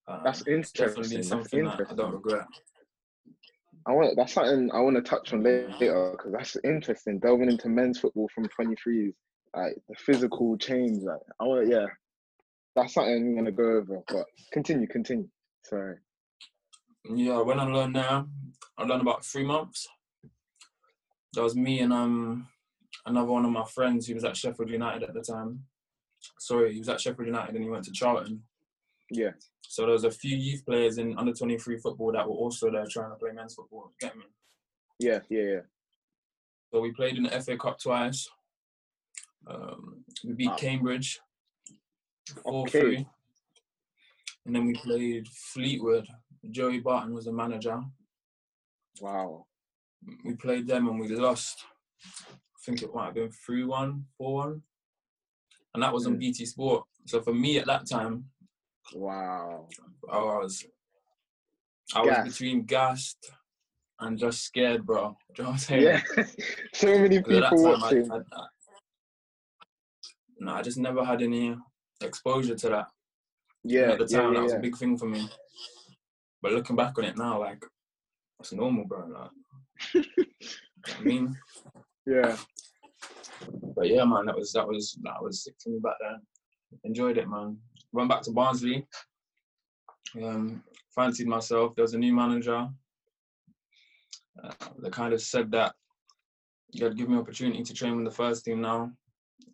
Um, 0.09 0.21
That's 0.25 0.47
interesting, 0.47 1.19
that's 1.19 1.29
something 1.29 1.65
that 1.65 1.87
I 1.91 1.95
don't 1.95 2.13
regret. 2.15 2.47
I 3.87 3.93
want 3.93 4.17
that's 4.17 4.33
something 4.33 4.71
I 4.73 4.81
want 4.81 4.97
to 4.97 5.03
touch 5.03 5.33
on 5.33 5.43
later 5.43 6.13
because 6.13 6.33
that's 6.33 6.57
interesting. 6.65 7.19
Delving 7.19 7.51
into 7.51 7.69
men's 7.69 7.99
football 8.01 8.29
from 8.35 8.47
23s, 8.47 9.13
like 9.55 9.75
the 9.89 9.95
physical 9.97 10.57
change. 10.59 11.03
Like 11.03 11.21
I 11.41 11.45
want, 11.45 11.69
yeah, 11.69 11.87
that's 12.75 12.95
something 12.95 13.15
I'm 13.15 13.37
gonna 13.37 13.53
go 13.53 13.77
over. 13.79 14.03
But 14.09 14.27
continue, 14.53 14.87
continue. 14.89 15.29
Sorry. 15.65 15.97
Yeah, 17.09 17.41
when 17.41 17.61
I 17.61 17.65
learned 17.65 17.95
now. 17.95 18.27
I 18.77 18.85
learned 18.85 19.03
about 19.03 19.25
three 19.25 19.45
months. 19.45 19.87
That 21.35 21.43
was 21.43 21.55
me 21.55 21.81
and 21.81 21.93
um 21.93 22.49
another 23.07 23.31
one 23.31 23.45
of 23.45 23.51
my 23.51 23.65
friends 23.65 24.07
who 24.07 24.15
was 24.15 24.25
at 24.25 24.37
Sheffield 24.37 24.71
United 24.71 25.03
at 25.03 25.15
the 25.15 25.21
time. 25.23 25.65
Sorry, 26.39 26.73
he 26.73 26.79
was 26.79 26.89
at 26.89 27.01
Sheffield 27.01 27.27
United 27.27 27.55
and 27.55 27.65
he 27.65 27.71
went 27.71 27.85
to 27.85 27.93
Charlton. 27.93 28.43
Yeah, 29.13 29.31
So 29.63 29.83
there 29.83 29.93
was 29.93 30.05
a 30.05 30.11
few 30.11 30.37
youth 30.37 30.65
players 30.65 30.99
in 30.99 31.19
under 31.19 31.33
23 31.33 31.79
football 31.79 32.13
that 32.13 32.29
were 32.29 32.35
also 32.37 32.71
there 32.71 32.87
trying 32.87 33.11
to 33.11 33.17
play 33.17 33.33
men's 33.33 33.55
football. 33.55 33.93
Get 34.01 34.17
me? 34.17 34.25
yeah, 35.01 35.21
yeah, 35.29 35.43
yeah. 35.43 35.61
So 36.73 36.81
we 36.81 36.93
played 36.93 37.17
in 37.17 37.25
the 37.25 37.41
FA 37.41 37.57
Cup 37.57 37.81
twice. 37.81 38.29
Um, 39.49 40.05
we 40.25 40.35
beat 40.35 40.51
Wow. 40.51 40.57
Cambridge 40.57 41.19
4 42.45 42.61
Okay. 42.69 42.81
3. 42.81 43.07
And 44.47 44.55
then 44.55 44.67
we 44.67 44.75
played 44.75 45.27
Fleetwood 45.29 46.07
Joey 46.51 46.79
Barton 46.81 47.13
was 47.13 47.27
the 47.27 47.33
manager. 47.33 47.81
Wow. 49.01 49.47
We 50.25 50.35
played 50.35 50.67
them 50.67 50.89
and 50.89 50.99
we 51.01 51.09
lost. 51.09 51.65
I 52.61 52.63
think 52.65 52.83
it 52.83 52.95
might 52.95 53.07
have 53.07 53.15
been 53.15 53.31
3 53.31 53.65
1, 53.65 54.05
4 54.19 54.35
1. 54.35 54.63
And 55.75 55.83
that 55.83 55.93
was 55.93 56.07
on 56.07 56.17
Mm. 56.17 56.19
BT 56.19 56.45
Sport. 56.45 56.85
So 57.07 57.23
for 57.23 57.33
me 57.33 57.59
at 57.59 57.67
that 57.67 57.87
time, 57.89 58.31
Wow. 58.95 59.69
I 60.11 60.19
was 60.19 60.67
I 61.95 62.03
was 62.03 62.29
between 62.33 62.65
gassed 62.65 63.31
and 64.01 64.19
just 64.19 64.43
scared, 64.45 64.85
bro. 64.85 65.17
Do 65.35 65.43
you 65.43 65.45
know 65.45 65.51
what 65.51 65.55
I'm 65.55 65.59
saying? 65.59 65.83
Yeah. 65.83 66.03
so 66.75 66.87
many 66.99 67.23
'Cause 67.23 67.35
at 67.35 67.41
that 67.41 67.51
people 67.51 67.63
watching. 67.79 68.11
I, 68.13 68.17
I, 68.17 68.47
no, 70.41 70.55
I 70.55 70.63
just 70.63 70.79
never 70.79 71.05
had 71.05 71.23
any 71.23 71.57
exposure 72.01 72.57
to 72.57 72.69
that. 72.69 72.89
Yeah. 73.63 73.93
at 73.93 73.99
the 73.99 74.07
yeah, 74.09 74.19
time, 74.19 74.33
yeah, 74.33 74.39
that 74.39 74.43
was 74.45 74.53
yeah. 74.53 74.59
a 74.59 74.63
big 74.63 74.77
thing 74.77 74.97
for 74.99 75.07
me. 75.07 75.29
But 76.43 76.53
looking 76.53 76.77
back 76.77 76.99
on 76.99 77.05
it 77.05 77.17
now, 77.17 77.39
like, 77.41 77.65
it's 78.41 78.53
normal, 78.53 78.87
bro. 78.87 79.07
Like, 79.07 79.31
you 79.95 80.01
know 80.01 80.95
I 80.99 81.03
mean, 81.03 81.37
yeah. 82.11 82.37
but 83.77 83.89
yeah, 83.89 84.05
man, 84.05 84.27
that 84.27 84.37
was 84.37 84.53
that 84.53 84.67
was 84.67 84.99
that 85.03 85.23
was 85.23 85.45
sick 85.45 85.55
for 85.63 85.71
me 85.71 85.79
back 85.79 85.95
then. 86.01 86.21
Enjoyed 86.85 87.19
it, 87.19 87.29
man. 87.29 87.57
Went 87.93 88.09
back 88.09 88.23
to 88.23 88.33
Barnsley. 88.33 88.87
Um, 90.23 90.63
fancied 90.95 91.27
myself. 91.29 91.75
There 91.75 91.83
was 91.85 91.95
a 91.95 91.99
new 91.99 92.13
manager. 92.13 92.69
Uh, 94.43 94.53
they 94.83 94.91
kind 94.91 95.13
of 95.13 95.21
said 95.21 95.51
that 95.53 95.75
you 96.73 96.85
had 96.85 96.97
give 96.97 97.09
me 97.09 97.17
opportunity 97.19 97.63
to 97.63 97.75
train 97.75 97.97
with 97.97 98.05
the 98.05 98.11
first 98.11 98.45
team 98.45 98.61
now. 98.61 98.93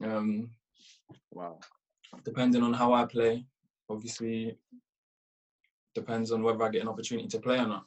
Um, 0.02 0.50
Wow. 1.30 1.60
depending 2.24 2.62
on 2.62 2.72
how 2.72 2.92
I 2.92 3.04
play, 3.04 3.44
obviously 3.90 4.58
depends 5.94 6.32
on 6.32 6.42
whether 6.42 6.64
I 6.64 6.70
get 6.70 6.82
an 6.82 6.88
opportunity 6.88 7.28
to 7.28 7.38
play 7.38 7.58
or 7.58 7.66
not. 7.66 7.86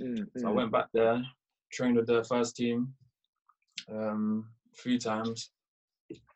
Mm, 0.00 0.28
So 0.36 0.48
I 0.48 0.50
mm. 0.50 0.54
went 0.54 0.72
back 0.72 0.88
there, 0.92 1.22
trained 1.72 1.96
with 1.96 2.06
the 2.06 2.24
first 2.24 2.56
team 2.56 2.94
um, 3.92 4.48
three 4.76 4.98
times, 4.98 5.50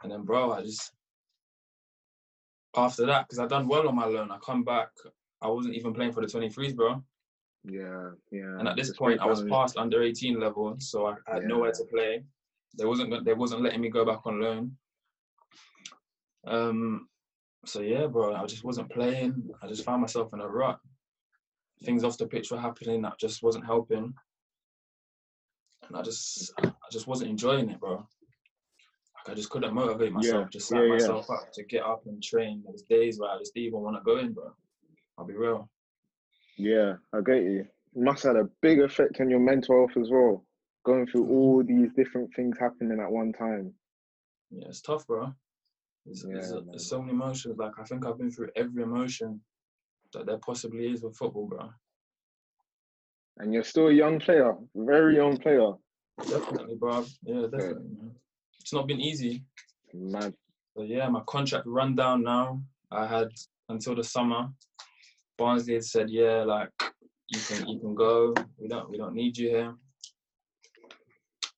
and 0.02 0.12
then 0.12 0.22
bro, 0.22 0.52
I 0.52 0.62
just 0.62 0.92
after 2.76 3.06
that 3.06 3.26
because 3.26 3.38
I 3.38 3.46
done 3.46 3.68
well 3.68 3.88
on 3.88 3.96
my 3.96 4.06
loan. 4.06 4.30
I 4.30 4.38
come 4.38 4.64
back, 4.64 4.88
I 5.42 5.48
wasn't 5.48 5.74
even 5.74 5.92
playing 5.92 6.12
for 6.12 6.20
the 6.20 6.26
23s, 6.26 6.74
bro. 6.74 7.02
Yeah. 7.64 8.10
Yeah. 8.30 8.58
And 8.58 8.68
at 8.68 8.76
this 8.76 8.88
Just 8.88 8.98
point, 8.98 9.20
I 9.20 9.26
was 9.26 9.44
past 9.44 9.76
under 9.76 10.02
18 10.02 10.38
level, 10.38 10.76
so 10.78 11.06
I, 11.06 11.14
I 11.26 11.34
had 11.34 11.44
nowhere 11.44 11.72
to 11.72 11.84
play. 11.84 12.22
They 12.78 12.84
wasn't 12.84 13.24
they 13.24 13.34
wasn't 13.34 13.62
letting 13.62 13.80
me 13.80 13.88
go 13.88 14.04
back 14.04 14.20
on 14.26 14.40
loan. 14.40 14.76
Um, 16.46 17.08
so 17.64 17.80
yeah, 17.80 18.06
bro, 18.06 18.34
I 18.34 18.46
just 18.46 18.64
wasn't 18.64 18.90
playing. 18.90 19.50
I 19.62 19.66
just 19.66 19.84
found 19.84 20.00
myself 20.00 20.32
in 20.32 20.40
a 20.40 20.48
rut. 20.48 20.78
Things 21.84 22.04
off 22.04 22.18
the 22.18 22.26
pitch 22.26 22.50
were 22.50 22.60
happening 22.60 23.02
that 23.02 23.18
just 23.18 23.42
wasn't 23.42 23.66
helping, 23.66 24.14
and 25.88 25.96
I 25.96 26.02
just 26.02 26.52
I 26.62 26.70
just 26.90 27.06
wasn't 27.06 27.30
enjoying 27.30 27.70
it, 27.70 27.80
bro. 27.80 27.96
Like 27.96 29.30
I 29.30 29.34
just 29.34 29.50
couldn't 29.50 29.74
motivate 29.74 30.12
myself. 30.12 30.46
Yeah, 30.46 30.50
Just 30.50 30.68
set 30.68 30.78
yeah, 30.78 30.84
yeah. 30.84 30.92
myself 30.92 31.30
up 31.30 31.52
to 31.52 31.64
get 31.64 31.82
up 31.82 32.02
and 32.06 32.22
train. 32.22 32.62
There 32.62 32.72
was 32.72 32.82
days 32.82 33.18
where 33.18 33.30
I 33.30 33.38
just 33.38 33.54
didn't 33.54 33.68
even 33.68 33.80
want 33.80 33.96
to 33.96 34.02
go 34.02 34.18
in, 34.18 34.32
bro. 34.32 34.52
I'll 35.16 35.26
be 35.26 35.34
real. 35.34 35.68
Yeah, 36.56 36.94
I 37.12 37.20
get 37.20 37.42
you. 37.42 37.60
It 37.60 38.02
must 38.02 38.22
have 38.24 38.36
had 38.36 38.44
a 38.44 38.48
big 38.62 38.80
effect 38.80 39.20
on 39.20 39.30
your 39.30 39.40
mental 39.40 39.76
health 39.76 40.02
as 40.02 40.10
well. 40.10 40.44
Going 40.84 41.06
through 41.06 41.24
mm-hmm. 41.24 41.32
all 41.32 41.64
these 41.64 41.92
different 41.96 42.30
things 42.34 42.56
happening 42.58 43.00
at 43.00 43.10
one 43.10 43.32
time. 43.32 43.74
Yeah, 44.50 44.68
it's 44.68 44.80
tough, 44.80 45.06
bro. 45.06 45.32
There's, 46.04 46.24
Yeah, 46.26 46.60
there's 46.66 46.88
so 46.88 47.00
many 47.00 47.12
emotions. 47.12 47.58
Like 47.58 47.72
I 47.78 47.84
think 47.84 48.06
I've 48.06 48.18
been 48.18 48.30
through 48.30 48.50
every 48.56 48.82
emotion 48.82 49.40
that 50.12 50.26
there 50.26 50.38
possibly 50.38 50.90
is 50.90 51.02
with 51.02 51.16
football, 51.16 51.46
bro. 51.46 51.70
And 53.38 53.54
you're 53.54 53.64
still 53.64 53.88
a 53.88 53.92
young 53.92 54.18
player, 54.18 54.54
very 54.74 55.16
young 55.16 55.36
player. 55.36 55.72
Definitely, 56.28 56.74
bro. 56.74 57.04
Yeah, 57.22 57.42
definitely. 57.42 57.90
Man. 57.96 58.10
It's 58.60 58.72
not 58.72 58.88
been 58.88 59.00
easy. 59.00 59.44
Mad. 59.94 60.34
But 60.74 60.88
yeah, 60.88 61.08
my 61.08 61.22
contract 61.26 61.66
run 61.66 61.94
down 61.94 62.22
now. 62.22 62.60
I 62.90 63.06
had 63.06 63.28
until 63.68 63.94
the 63.94 64.04
summer. 64.04 64.48
Barnsley 65.36 65.74
had 65.74 65.84
said, 65.84 66.10
yeah, 66.10 66.42
like 66.42 66.70
you 67.28 67.40
can 67.40 67.68
you 67.68 67.78
can 67.78 67.94
go. 67.94 68.34
We 68.58 68.66
don't 68.66 68.90
we 68.90 68.98
don't 68.98 69.14
need 69.14 69.38
you 69.38 69.48
here. 69.50 69.74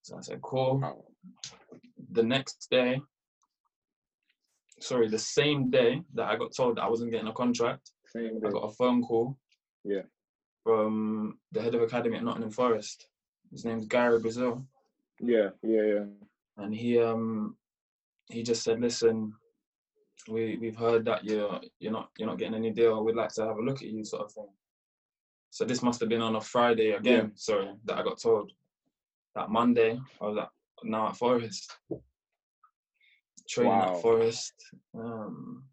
So 0.02 0.18
I 0.18 0.20
said, 0.20 0.42
cool. 0.42 1.06
The 2.12 2.22
next 2.22 2.68
day, 2.70 3.00
sorry, 4.80 5.08
the 5.08 5.18
same 5.18 5.70
day 5.70 6.02
that 6.14 6.26
I 6.26 6.36
got 6.36 6.54
told 6.54 6.76
that 6.76 6.82
I 6.82 6.88
wasn't 6.88 7.12
getting 7.12 7.28
a 7.28 7.32
contract, 7.32 7.90
Same 8.06 8.40
I 8.44 8.50
got 8.50 8.64
a 8.64 8.70
phone 8.72 9.02
call. 9.02 9.38
Yeah. 9.84 10.02
From 10.64 11.38
the 11.52 11.62
head 11.62 11.74
of 11.74 11.82
academy 11.82 12.16
at 12.16 12.24
Nottingham 12.24 12.50
Forest. 12.50 13.06
His 13.50 13.64
name's 13.64 13.86
Gary 13.86 14.20
Brazil. 14.20 14.64
Yeah, 15.18 15.50
yeah, 15.62 15.82
yeah. 15.82 16.04
and 16.58 16.74
he 16.74 16.98
um 16.98 17.56
he 18.30 18.42
just 18.42 18.62
said, 18.62 18.80
"Listen, 18.80 19.34
we 20.28 20.56
we've 20.60 20.76
heard 20.76 21.04
that 21.06 21.24
you're 21.24 21.60
you're 21.78 21.92
not 21.92 22.10
you're 22.16 22.28
not 22.28 22.38
getting 22.38 22.54
any 22.54 22.70
deal. 22.70 23.02
We'd 23.04 23.16
like 23.16 23.32
to 23.34 23.46
have 23.46 23.56
a 23.56 23.62
look 23.62 23.82
at 23.82 23.88
you, 23.88 24.04
sort 24.04 24.22
of 24.22 24.32
thing." 24.32 24.48
So 25.50 25.64
this 25.64 25.82
must 25.82 25.98
have 26.00 26.08
been 26.08 26.22
on 26.22 26.36
a 26.36 26.40
Friday 26.40 26.92
again. 26.92 27.32
Sorry, 27.34 27.70
that 27.84 27.98
I 27.98 28.02
got 28.02 28.20
told. 28.20 28.52
That 29.34 29.50
Monday, 29.50 29.98
I 30.20 30.24
was 30.26 30.38
at, 30.38 30.48
now 30.84 31.08
at 31.08 31.16
Forest, 31.16 31.76
training 33.48 33.72
Wow. 33.72 33.94
at 33.96 34.02
Forest, 34.02 34.54
um, 34.94 35.64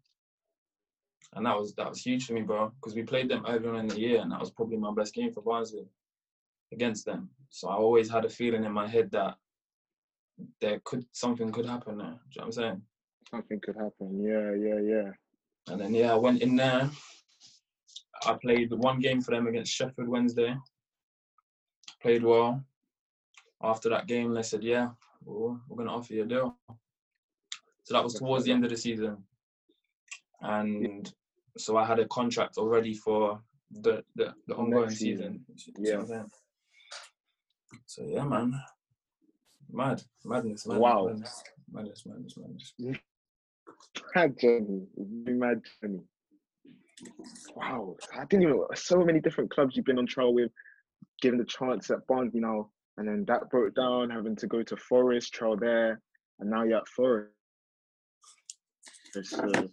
and 1.34 1.44
that 1.46 1.58
was 1.58 1.74
that 1.74 1.88
was 1.88 2.00
huge 2.00 2.26
for 2.26 2.32
me, 2.32 2.42
bro. 2.42 2.72
Because 2.80 2.94
we 2.94 3.02
played 3.02 3.28
them 3.28 3.44
earlier 3.46 3.70
on 3.70 3.80
in 3.80 3.88
the 3.88 4.00
year, 4.00 4.20
and 4.20 4.32
that 4.32 4.40
was 4.40 4.50
probably 4.50 4.76
my 4.76 4.92
best 4.92 5.14
game 5.14 5.32
for 5.32 5.42
Barnsley 5.42 5.86
against 6.72 7.04
them. 7.04 7.30
So 7.50 7.68
I 7.68 7.74
always 7.74 8.10
had 8.10 8.24
a 8.24 8.28
feeling 8.28 8.64
in 8.64 8.72
my 8.72 8.86
head 8.86 9.10
that 9.12 9.36
there 10.60 10.80
could 10.84 11.04
something 11.12 11.50
could 11.52 11.66
happen 11.66 11.98
there. 11.98 12.06
Do 12.06 12.12
you 12.12 12.14
know 12.14 12.20
what 12.36 12.44
I'm 12.46 12.52
saying? 12.52 12.82
Something 13.30 13.60
could 13.60 13.76
happen. 13.76 14.22
Yeah, 14.22 14.54
yeah, 14.54 14.80
yeah. 14.80 15.12
And 15.68 15.80
then 15.80 15.94
yeah, 15.94 16.12
I 16.12 16.16
went 16.16 16.42
in 16.42 16.56
there. 16.56 16.90
I 18.26 18.34
played 18.34 18.72
one 18.72 19.00
game 19.00 19.20
for 19.20 19.32
them 19.32 19.46
against 19.46 19.72
Sheffield 19.72 20.08
Wednesday. 20.08 20.56
Played 22.02 22.22
well. 22.22 22.64
After 23.62 23.88
that 23.90 24.06
game, 24.06 24.32
they 24.32 24.42
said, 24.42 24.62
"Yeah, 24.62 24.90
well, 25.24 25.60
we're 25.68 25.76
gonna 25.76 25.96
offer 25.96 26.14
you 26.14 26.22
a 26.22 26.26
deal." 26.26 26.56
So 27.84 27.94
that 27.94 28.04
was 28.04 28.14
towards 28.14 28.44
the 28.44 28.52
end 28.52 28.64
of 28.64 28.70
the 28.70 28.76
season, 28.76 29.24
and 30.40 31.12
so 31.58 31.76
I 31.76 31.84
had 31.84 31.98
a 31.98 32.06
contract 32.08 32.58
already 32.58 32.94
for 32.94 33.40
the 33.70 34.02
the, 34.16 34.34
the 34.46 34.54
ongoing 34.54 34.90
season. 34.90 35.44
season. 35.56 35.74
You 35.76 35.86
see 35.86 35.96
what 35.96 36.08
Yeah. 36.08 36.22
So 37.86 38.02
yeah, 38.06 38.24
man, 38.24 38.54
mad, 39.70 40.02
madness, 40.24 40.66
madness, 40.66 40.80
Wow. 40.80 41.06
madness, 41.08 41.42
madness, 41.70 42.02
madness, 42.06 42.34
madness. 42.78 43.00
Mad 44.14 44.38
journey. 44.38 44.86
Mad 44.96 45.60
journey. 45.82 46.00
Wow. 47.54 47.96
I 48.14 48.24
didn't 48.24 48.44
even 48.44 48.60
so 48.74 49.04
many 49.04 49.20
different 49.20 49.50
clubs 49.50 49.76
you've 49.76 49.84
been 49.84 49.98
on 49.98 50.06
trial 50.06 50.34
with, 50.34 50.50
given 51.20 51.38
the 51.38 51.44
chance 51.44 51.90
at 51.90 52.06
Barnsley 52.06 52.40
now, 52.40 52.70
and 52.96 53.06
then 53.06 53.24
that 53.28 53.50
broke 53.50 53.74
down, 53.74 54.10
having 54.10 54.36
to 54.36 54.46
go 54.46 54.62
to 54.62 54.76
Forest, 54.76 55.32
trial 55.34 55.56
there, 55.56 56.00
and 56.40 56.50
now 56.50 56.64
you're 56.64 56.78
at 56.78 56.88
Forest. 56.88 57.32
So, 59.22 59.70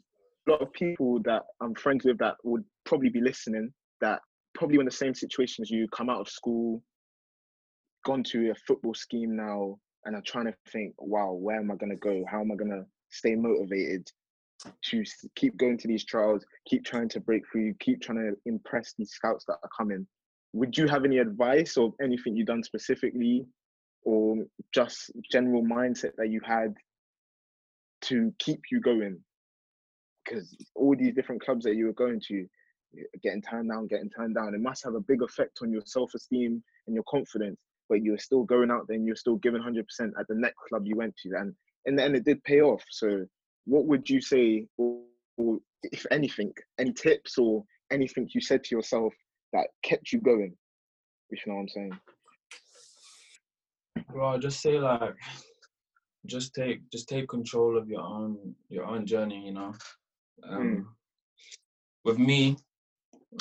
lot 0.47 0.61
of 0.61 0.71
people 0.73 1.19
that 1.23 1.43
I'm 1.61 1.75
friends 1.75 2.05
with 2.05 2.17
that 2.19 2.35
would 2.43 2.63
probably 2.85 3.09
be 3.09 3.21
listening 3.21 3.73
that 4.01 4.19
probably 4.53 4.77
in 4.79 4.85
the 4.85 4.91
same 4.91 5.13
situation 5.13 5.61
as 5.61 5.71
you, 5.71 5.87
come 5.89 6.09
out 6.09 6.21
of 6.21 6.29
school, 6.29 6.81
gone 8.05 8.23
to 8.23 8.51
a 8.51 8.55
football 8.67 8.93
scheme 8.93 9.35
now, 9.35 9.77
and 10.05 10.15
are 10.15 10.21
trying 10.21 10.45
to 10.45 10.53
think, 10.71 10.93
wow, 10.99 11.33
where 11.33 11.59
am 11.59 11.71
I 11.71 11.75
going 11.75 11.89
to 11.89 11.95
go? 11.95 12.23
How 12.29 12.41
am 12.41 12.51
I 12.51 12.55
going 12.55 12.71
to 12.71 12.85
stay 13.09 13.35
motivated 13.35 14.07
to 14.85 15.03
keep 15.35 15.57
going 15.57 15.77
to 15.79 15.87
these 15.87 16.05
trials, 16.05 16.45
keep 16.67 16.85
trying 16.85 17.09
to 17.09 17.19
break 17.19 17.43
through, 17.51 17.73
keep 17.79 18.01
trying 18.01 18.19
to 18.19 18.35
impress 18.45 18.93
these 18.97 19.11
scouts 19.11 19.45
that 19.47 19.57
are 19.63 19.69
coming? 19.75 20.05
Would 20.53 20.77
you 20.77 20.87
have 20.87 21.03
any 21.03 21.17
advice 21.17 21.75
or 21.75 21.93
anything 22.01 22.35
you've 22.35 22.47
done 22.47 22.63
specifically, 22.63 23.45
or 24.03 24.37
just 24.73 25.11
general 25.31 25.63
mindset 25.63 26.11
that 26.17 26.29
you 26.29 26.39
had 26.45 26.75
to 28.03 28.31
keep 28.39 28.61
you 28.71 28.79
going? 28.79 29.19
Because 30.25 30.55
all 30.75 30.95
these 30.95 31.13
different 31.13 31.43
clubs 31.43 31.65
that 31.65 31.75
you 31.75 31.85
were 31.85 31.93
going 31.93 32.19
to, 32.27 32.47
getting 33.21 33.41
turned 33.41 33.69
down, 33.69 33.87
getting 33.87 34.09
turned 34.09 34.35
down, 34.35 34.55
it 34.55 34.61
must 34.61 34.83
have 34.83 34.95
a 34.95 35.01
big 35.01 35.21
effect 35.21 35.59
on 35.61 35.71
your 35.71 35.83
self-esteem 35.85 36.63
and 36.87 36.95
your 36.95 37.03
confidence. 37.09 37.57
But 37.87 38.03
you 38.03 38.11
were 38.11 38.17
still 38.17 38.43
going 38.43 38.71
out 38.71 38.87
there 38.87 38.95
and 38.95 39.05
you're 39.05 39.15
still 39.15 39.35
giving 39.35 39.61
100% 39.61 39.79
at 40.19 40.27
the 40.27 40.35
next 40.35 40.57
club 40.67 40.83
you 40.85 40.95
went 40.95 41.15
to, 41.17 41.29
and 41.37 41.53
in 41.85 41.95
the 41.95 42.03
end, 42.03 42.15
it 42.15 42.25
did 42.25 42.43
pay 42.43 42.61
off. 42.61 42.83
So, 42.89 43.25
what 43.65 43.85
would 43.85 44.09
you 44.09 44.21
say, 44.21 44.67
or, 44.77 45.01
or 45.37 45.59
if 45.83 46.05
anything, 46.11 46.51
any 46.79 46.93
tips 46.93 47.37
or 47.37 47.63
anything 47.91 48.27
you 48.33 48.41
said 48.41 48.63
to 48.63 48.75
yourself 48.75 49.13
that 49.53 49.67
kept 49.83 50.11
you 50.11 50.19
going? 50.19 50.55
If 51.29 51.45
you 51.45 51.51
know 51.51 51.57
what 51.57 51.63
I'm 51.63 51.69
saying. 51.69 51.99
Well, 54.13 54.29
I 54.29 54.37
just 54.37 54.61
say 54.61 54.79
like, 54.79 55.15
just 56.25 56.53
take 56.53 56.89
just 56.91 57.07
take 57.07 57.27
control 57.27 57.77
of 57.77 57.87
your 57.87 58.01
own 58.01 58.55
your 58.69 58.85
own 58.85 59.05
journey. 59.05 59.45
You 59.45 59.53
know, 59.53 59.73
um, 60.43 60.95
with 62.03 62.17
me, 62.19 62.57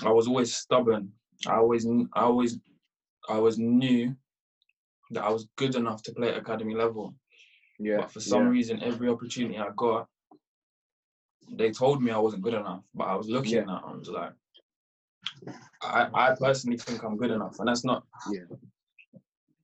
I 0.04 0.10
was 0.10 0.26
always 0.28 0.54
stubborn. 0.54 1.12
I 1.46 1.56
always, 1.56 1.86
I 1.86 2.20
always, 2.22 2.58
I 3.28 3.34
always 3.34 3.58
knew 3.58 4.14
that 5.10 5.24
I 5.24 5.30
was 5.30 5.46
good 5.56 5.74
enough 5.74 6.02
to 6.04 6.12
play 6.12 6.30
at 6.30 6.38
academy 6.38 6.74
level. 6.74 7.14
Yeah. 7.78 7.98
But 7.98 8.12
for 8.12 8.20
some 8.20 8.44
yeah. 8.44 8.50
reason, 8.50 8.82
every 8.82 9.08
opportunity 9.08 9.58
I 9.58 9.68
got, 9.76 10.06
they 11.50 11.70
told 11.70 12.02
me 12.02 12.10
I 12.10 12.18
wasn't 12.18 12.42
good 12.42 12.54
enough. 12.54 12.82
But 12.94 13.04
I 13.04 13.14
was 13.14 13.28
looking 13.28 13.52
Yeah. 13.52 13.60
at, 13.62 13.68
it, 13.68 13.82
I 13.86 13.94
was 13.94 14.08
like, 14.08 14.32
I, 15.82 16.08
I 16.14 16.34
personally 16.34 16.78
think 16.78 17.02
I'm 17.02 17.16
good 17.16 17.30
enough, 17.30 17.58
and 17.58 17.68
that's 17.68 17.84
not. 17.84 18.04
Yeah. 18.30 18.42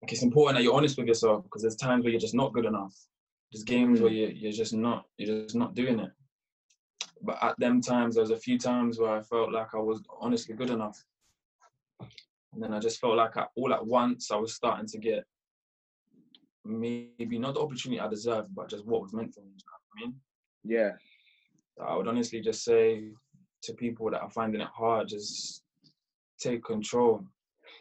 Like 0.03 0.13
it's 0.13 0.23
important 0.23 0.57
that 0.57 0.63
you're 0.63 0.75
honest 0.75 0.97
with 0.97 1.07
yourself 1.07 1.45
because 1.45 1.63
there's 1.63 1.77
times 1.77 2.05
where 2.05 2.11
you're 2.11 2.21
just 2.21 2.35
not 2.35 2.53
good 2.55 2.65
enough. 2.65 2.95
There's 3.53 3.65
games 3.65 3.99
Mm. 3.99 4.03
where 4.03 4.13
you 4.13 4.29
you're 4.29 4.53
just 4.53 4.73
not 4.73 5.05
you're 5.19 5.43
just 5.45 5.57
not 5.57 5.75
doing 5.75 5.99
it. 6.01 6.11
But 7.23 7.43
at 7.43 7.59
them 7.59 7.81
times, 7.81 8.15
there 8.15 8.23
was 8.23 8.31
a 8.31 8.37
few 8.37 8.59
times 8.59 8.99
where 8.99 9.11
I 9.11 9.21
felt 9.21 9.53
like 9.53 9.75
I 9.75 9.79
was 9.79 10.03
honestly 10.21 10.55
good 10.55 10.71
enough, 10.71 11.03
and 12.53 12.63
then 12.63 12.73
I 12.73 12.79
just 12.79 12.99
felt 13.01 13.17
like 13.17 13.37
I, 13.37 13.47
all 13.57 13.73
at 13.75 13.87
once 13.87 14.31
I 14.31 14.37
was 14.37 14.55
starting 14.55 14.87
to 14.87 14.99
get 14.99 15.25
maybe 16.65 17.39
not 17.39 17.55
the 17.55 17.61
opportunity 17.61 18.01
I 18.01 18.09
deserved, 18.09 18.55
but 18.55 18.69
just 18.69 18.87
what 18.87 19.03
was 19.03 19.13
meant 19.13 19.35
for 19.35 19.41
me. 19.41 19.49
You 19.49 19.53
know 19.53 19.73
what 19.73 20.03
I 20.03 20.07
mean? 20.07 20.15
Yeah. 20.65 20.91
I 21.85 21.97
would 21.97 22.09
honestly 22.09 22.41
just 22.41 22.65
say 22.65 23.11
to 23.63 23.73
people 23.75 24.11
that 24.11 24.23
are 24.23 24.31
finding 24.31 24.61
it 24.61 24.69
hard, 24.69 25.09
just 25.09 25.63
take 26.39 26.65
control. 26.65 27.25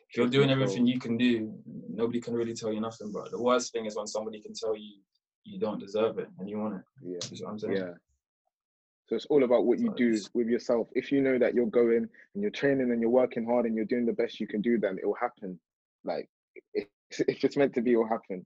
If 0.09 0.17
you're 0.17 0.27
doing 0.27 0.49
everything 0.49 0.87
you 0.87 0.99
can 0.99 1.17
do, 1.17 1.53
nobody 1.89 2.21
can 2.21 2.33
really 2.33 2.53
tell 2.53 2.71
you 2.71 2.81
nothing. 2.81 3.11
But 3.11 3.31
the 3.31 3.41
worst 3.41 3.71
thing 3.71 3.85
is 3.85 3.95
when 3.95 4.07
somebody 4.07 4.39
can 4.41 4.53
tell 4.53 4.75
you 4.75 4.95
you 5.43 5.59
don't 5.59 5.79
deserve 5.79 6.19
it 6.19 6.27
and 6.39 6.49
you 6.49 6.59
want 6.59 6.75
it. 6.75 6.81
Yeah. 7.01 7.19
You 7.31 7.45
what 7.45 7.51
I'm 7.51 7.59
saying? 7.59 7.73
Yeah. 7.73 7.93
So 9.09 9.15
it's 9.15 9.25
all 9.25 9.43
about 9.43 9.65
what 9.65 9.79
you 9.79 9.91
do 9.97 10.15
with 10.35 10.47
yourself. 10.47 10.87
If 10.93 11.11
you 11.11 11.19
know 11.19 11.39
that 11.39 11.55
you're 11.55 11.65
going 11.65 12.07
and 12.35 12.43
you're 12.43 12.51
training 12.51 12.91
and 12.91 13.01
you're 13.01 13.09
working 13.09 13.43
hard 13.43 13.65
and 13.65 13.75
you're 13.75 13.85
doing 13.85 14.05
the 14.05 14.13
best 14.13 14.39
you 14.39 14.45
can 14.45 14.61
do, 14.61 14.77
then 14.77 14.99
it 15.01 15.05
will 15.07 15.17
happen. 15.19 15.59
Like 16.03 16.29
if, 16.75 16.85
if 17.11 17.43
it's 17.43 17.57
meant 17.57 17.73
to 17.73 17.81
be, 17.81 17.93
it 17.93 17.95
will 17.95 18.07
happen. 18.07 18.45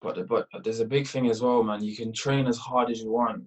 But 0.00 0.26
but 0.26 0.48
there's 0.64 0.80
a 0.80 0.86
big 0.86 1.06
thing 1.06 1.28
as 1.28 1.42
well, 1.42 1.62
man. 1.62 1.84
You 1.84 1.94
can 1.94 2.10
train 2.10 2.46
as 2.46 2.56
hard 2.56 2.90
as 2.90 3.02
you 3.02 3.12
want. 3.12 3.44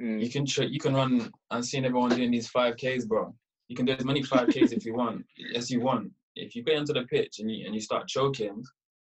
Mm. 0.00 0.22
You 0.22 0.30
can 0.30 0.46
tra- 0.46 0.64
you 0.64 0.78
can 0.78 0.94
run. 0.94 1.28
I'm 1.50 1.64
seeing 1.64 1.84
everyone 1.84 2.10
doing 2.10 2.30
these 2.30 2.48
five 2.48 2.76
Ks, 2.76 3.04
bro. 3.04 3.34
You 3.66 3.74
can 3.74 3.84
do 3.84 3.94
as 3.94 4.04
many 4.04 4.22
five 4.22 4.46
Ks 4.46 4.70
if 4.70 4.84
you 4.86 4.94
want, 4.94 5.26
as 5.56 5.72
you 5.72 5.80
want. 5.80 6.12
If 6.36 6.54
you 6.54 6.62
get 6.62 6.78
onto 6.78 6.92
the 6.92 7.02
pitch 7.02 7.40
and 7.40 7.50
you 7.50 7.66
and 7.66 7.74
you 7.74 7.80
start 7.80 8.06
choking, 8.06 8.62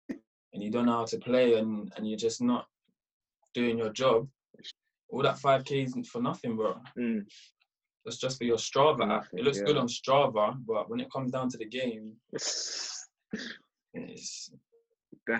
and 0.08 0.62
you 0.62 0.70
don't 0.72 0.86
know 0.86 0.98
how 0.98 1.04
to 1.04 1.18
play, 1.18 1.54
and 1.54 1.92
and 1.96 2.08
you're 2.08 2.18
just 2.18 2.42
not 2.42 2.66
doing 3.54 3.78
your 3.78 3.92
job, 3.92 4.26
all 5.12 5.22
that 5.22 5.38
five 5.38 5.64
Ks 5.64 5.92
for 6.08 6.20
nothing, 6.22 6.56
bro. 6.56 6.74
Mm. 6.98 7.24
That's 8.04 8.16
just 8.18 8.38
for 8.38 8.44
your 8.44 8.56
Strava 8.56 9.06
nothing, 9.06 9.38
It 9.38 9.44
looks 9.44 9.60
good 9.60 9.76
on 9.76 9.86
Strava, 9.86 10.56
but 10.66 10.90
when 10.90 10.98
it 11.00 11.12
comes 11.12 11.30
down 11.30 11.48
to 11.50 11.58
the 11.58 11.66
game, 11.66 12.14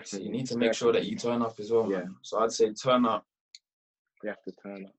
so 0.05 0.19
you 0.19 0.31
need 0.31 0.47
to 0.47 0.57
make 0.57 0.75
sure 0.75 0.93
that 0.93 1.07
you 1.07 1.17
turn 1.17 1.43
up 1.43 1.59
as 1.59 1.73
well, 1.73 1.91
Yeah. 1.91 1.99
man. 2.01 2.15
So 2.23 2.39
I'd 2.39 2.53
say 2.53 2.73
turn 2.73 3.05
up, 3.07 3.27
You 4.23 4.29
have 4.29 4.43
to 4.45 4.53
turn 4.63 4.85
up. 4.87 4.93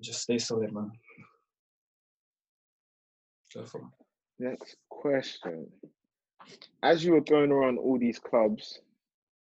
just 0.00 0.22
stay 0.22 0.38
solid, 0.38 0.72
man. 0.72 0.92
Go 3.54 3.64
for 3.64 3.78
it. 3.78 3.84
Next 4.38 4.76
question. 4.90 5.66
As 6.82 7.04
you 7.04 7.12
were 7.12 7.20
going 7.20 7.50
around 7.50 7.78
all 7.78 7.98
these 7.98 8.18
clubs, 8.18 8.80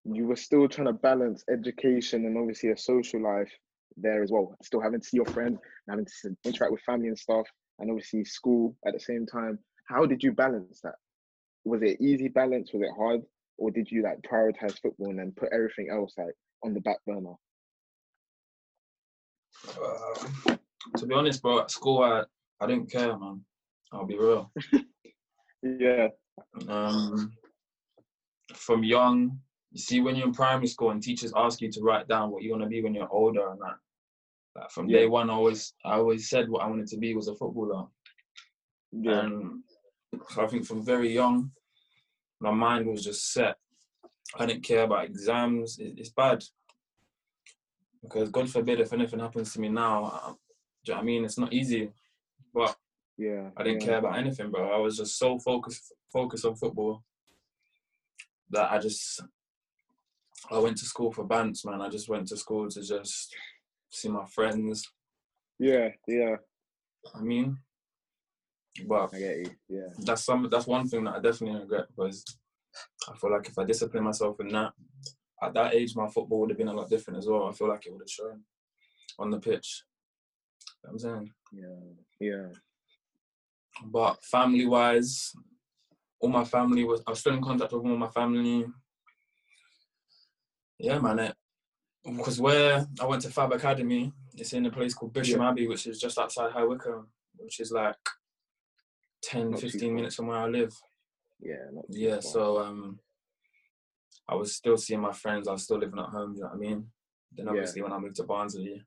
you 0.05 0.25
were 0.25 0.35
still 0.35 0.67
trying 0.67 0.87
to 0.87 0.93
balance 0.93 1.43
education 1.49 2.25
and 2.25 2.37
obviously 2.37 2.69
a 2.69 2.77
social 2.77 3.21
life 3.21 3.51
there 3.98 4.24
as 4.24 4.31
well. 4.31 4.55
Still 4.63 4.81
having 4.81 5.01
to 5.01 5.07
see 5.07 5.17
your 5.17 5.25
friends, 5.25 5.60
having 5.89 6.05
to 6.05 6.36
interact 6.45 6.71
with 6.71 6.81
family 6.81 7.07
and 7.07 7.17
stuff, 7.17 7.48
and 7.79 7.89
obviously 7.89 8.24
school 8.25 8.75
at 8.86 8.93
the 8.93 9.00
same 9.00 9.25
time. 9.25 9.60
How 9.88 10.05
did 10.05 10.24
you 10.24 10.31
balance 10.31 10.81
that? 10.83 10.95
Was 11.65 11.81
it 11.83 12.01
easy 12.01 12.27
balance? 12.27 12.71
Was 12.74 12.83
it 12.83 12.95
hard? 12.98 13.21
Or 13.57 13.69
did 13.71 13.91
you 13.91 14.01
like 14.03 14.21
prioritize 14.21 14.79
football 14.81 15.09
and 15.09 15.20
then 15.20 15.33
put 15.37 15.50
everything 15.53 15.89
else 15.92 16.13
like 16.18 16.33
on 16.63 16.74
the 16.74 16.81
back 16.81 16.98
burner? 17.05 17.33
Uh, 19.77 20.55
to 20.98 21.05
be 21.05 21.13
honest, 21.13 21.42
bro, 21.42 21.59
at 21.59 21.70
school 21.72 22.01
I 22.03 22.24
I 22.59 22.68
didn't 22.68 22.92
care, 22.92 23.18
man. 23.18 23.42
I'll 23.92 24.05
be 24.05 24.18
real. 24.18 24.51
Yeah, 25.63 26.07
Um, 26.68 27.33
from 28.55 28.83
young, 28.83 29.39
you 29.72 29.79
see, 29.79 30.01
when 30.01 30.15
you're 30.15 30.25
in 30.25 30.33
primary 30.33 30.65
school 30.65 30.89
and 30.89 31.01
teachers 31.01 31.33
ask 31.35 31.61
you 31.61 31.72
to 31.72 31.81
write 31.81 32.07
down 32.07 32.31
what 32.31 32.42
you 32.42 32.50
want 32.50 32.63
to 32.63 32.70
be 32.70 32.81
when 32.81 32.96
you're 32.96 33.11
older 33.11 33.51
and 33.51 33.59
that. 33.61 33.75
Like 34.55 34.70
from 34.72 34.87
day 34.87 35.03
Yeah. 35.03 35.09
one, 35.09 35.29
I 35.29 35.33
always 35.33 35.74
I 35.85 35.94
always 35.96 36.29
said 36.29 36.50
what 36.50 36.64
I 36.64 36.68
wanted 36.68 36.87
to 36.87 36.98
be 36.98 37.14
was 37.16 37.27
a 37.27 37.35
footballer. 37.35 37.87
yeah, 38.92 39.22
And 39.22 39.64
so 40.29 40.44
I 40.44 40.48
think 40.48 40.66
from 40.66 40.83
very 40.83 41.11
young, 41.14 41.51
my 42.40 42.51
mind 42.51 42.85
was 42.87 43.03
just 43.03 43.31
set. 43.31 43.55
I 44.37 44.46
didn't 44.46 44.64
care 44.64 44.83
about 44.83 45.05
exams. 45.05 45.79
It, 45.79 45.94
it's 45.98 46.09
bad. 46.09 46.44
Because 48.03 48.29
God 48.29 48.50
forbid 48.50 48.79
if 48.79 48.94
anything 48.94 49.20
happens 49.20 49.53
to 49.53 49.61
me 49.61 49.70
now, 49.70 50.05
uh, 50.05 50.29
do 50.29 50.35
you 50.87 50.94
know 50.94 50.96
what 50.96 51.01
I 51.03 51.05
mean? 51.05 51.25
It's 51.25 51.37
not 51.37 51.53
easy. 51.53 51.92
But 52.53 52.75
yeah. 53.18 53.50
I 53.55 53.64
didn't 53.64 53.81
yeah. 53.81 53.87
care 53.87 53.98
about 54.00 54.18
anything, 54.18 54.50
bro. 54.51 54.72
I 54.72 54.79
was 54.79 54.98
just 54.98 55.18
so 55.18 55.37
focused 55.40 55.94
focused 56.11 56.46
on 56.46 56.55
football 56.55 57.03
that 58.50 58.72
I 58.72 58.79
just 58.79 59.22
I 60.50 60.57
went 60.57 60.77
to 60.77 60.85
school 60.85 61.11
for 61.11 61.24
bands, 61.24 61.64
man. 61.64 61.81
I 61.81 61.90
just 61.90 62.09
went 62.09 62.27
to 62.29 62.37
school 62.37 62.68
to 62.70 62.81
just 62.81 63.33
see 63.91 64.09
my 64.09 64.25
friends. 64.25 64.89
Yeah, 65.59 65.89
yeah. 66.07 66.37
I 67.13 67.21
mean, 67.21 67.57
but 68.87 69.13
I 69.13 69.19
get 69.19 69.37
you. 69.37 69.51
Yeah, 69.67 69.87
that's 69.99 70.23
some 70.23 70.47
that's 70.49 70.67
one 70.67 70.87
thing 70.87 71.03
that 71.03 71.15
I 71.15 71.19
definitely 71.19 71.59
regret 71.59 71.87
because 71.95 72.23
I 73.09 73.15
feel 73.17 73.31
like 73.31 73.47
if 73.47 73.57
I 73.59 73.65
discipline 73.65 74.03
myself 74.03 74.39
in 74.39 74.49
that 74.49 74.73
at 75.43 75.53
that 75.53 75.73
age, 75.73 75.95
my 75.95 76.07
football 76.07 76.41
would 76.41 76.49
have 76.49 76.57
been 76.57 76.67
a 76.67 76.73
lot 76.73 76.89
different 76.89 77.19
as 77.19 77.27
well. 77.27 77.47
I 77.47 77.51
feel 77.51 77.67
like 77.67 77.85
it 77.85 77.91
would 77.91 78.01
have 78.01 78.09
shown 78.09 78.41
on 79.19 79.29
the 79.29 79.39
pitch. 79.39 79.83
You 80.83 80.89
know 80.89 80.93
what 80.93 80.93
I'm 80.93 80.99
saying, 80.99 81.31
yeah, 81.53 82.27
yeah. 82.27 82.47
but 83.85 84.23
family 84.23 84.65
wise, 84.65 85.35
all 86.19 86.29
my 86.29 86.45
family 86.45 86.83
was 86.83 87.01
I 87.05 87.11
was 87.11 87.19
still 87.19 87.33
in 87.33 87.43
contact 87.43 87.71
with 87.73 87.83
all 87.83 87.97
my 87.97 88.09
family. 88.09 88.65
Yeah, 90.79 90.99
man. 90.99 91.19
It, 91.19 91.35
because 92.03 92.40
where 92.42 92.85
I 93.00 93.05
went 93.05 93.22
to 93.24 93.29
Fab 93.29 93.51
Academy, 93.51 94.11
it's 94.35 94.53
in 94.53 94.66
a 94.66 94.72
place 94.72 94.94
called 94.94 95.14
Bisham 95.14 95.42
Abbey, 95.42 95.68
which 95.68 95.87
is 95.87 96.00
just 96.00 96.18
outside 96.18 96.51
High 96.51 96.64
Wycombe, 96.64 97.07
which 97.37 97.59
is 97.59 97.72
like 97.72 97.96
10, 99.24 99.51
Not 99.51 99.59
15 99.61 99.96
minutes 99.96 100.16
from 100.16 100.27
where 100.27 100.37
I 100.37 100.48
live. 100.48 100.74
Yeah, 101.40 101.55
not 101.72 101.85
Yeah, 101.90 102.14
far. 102.16 102.22
so 102.22 102.59
um, 102.59 103.00
I 104.27 104.35
was 104.35 104.55
still 104.55 104.77
seeing 104.77 105.01
my 105.01 105.11
friends. 105.14 105.48
I 105.48 105.51
was 105.51 105.64
still 105.64 105.77
living 105.77 106.00
at 106.00 106.05
home. 106.09 106.33
You 106.35 106.42
know 106.42 106.48
what 106.48 106.55
I 106.55 106.59
mean? 106.59 106.92
Then 107.33 107.46
Yeah. 107.46 107.51
obviously 107.51 107.81
when 107.81 107.94
I 107.94 108.00
moved 108.00 108.16
to 108.18 108.24
Barnsley, 108.24 108.83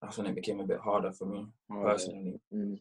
that's 0.00 0.18
when 0.18 0.26
it 0.26 0.34
became 0.34 0.60
a 0.60 0.66
bit 0.66 0.80
harder 0.80 1.12
for 1.12 1.26
me 1.26 1.46
Oh, 1.70 1.76
yeah. 1.76 1.82
personally. 1.82 2.40
Mm. 2.52 2.80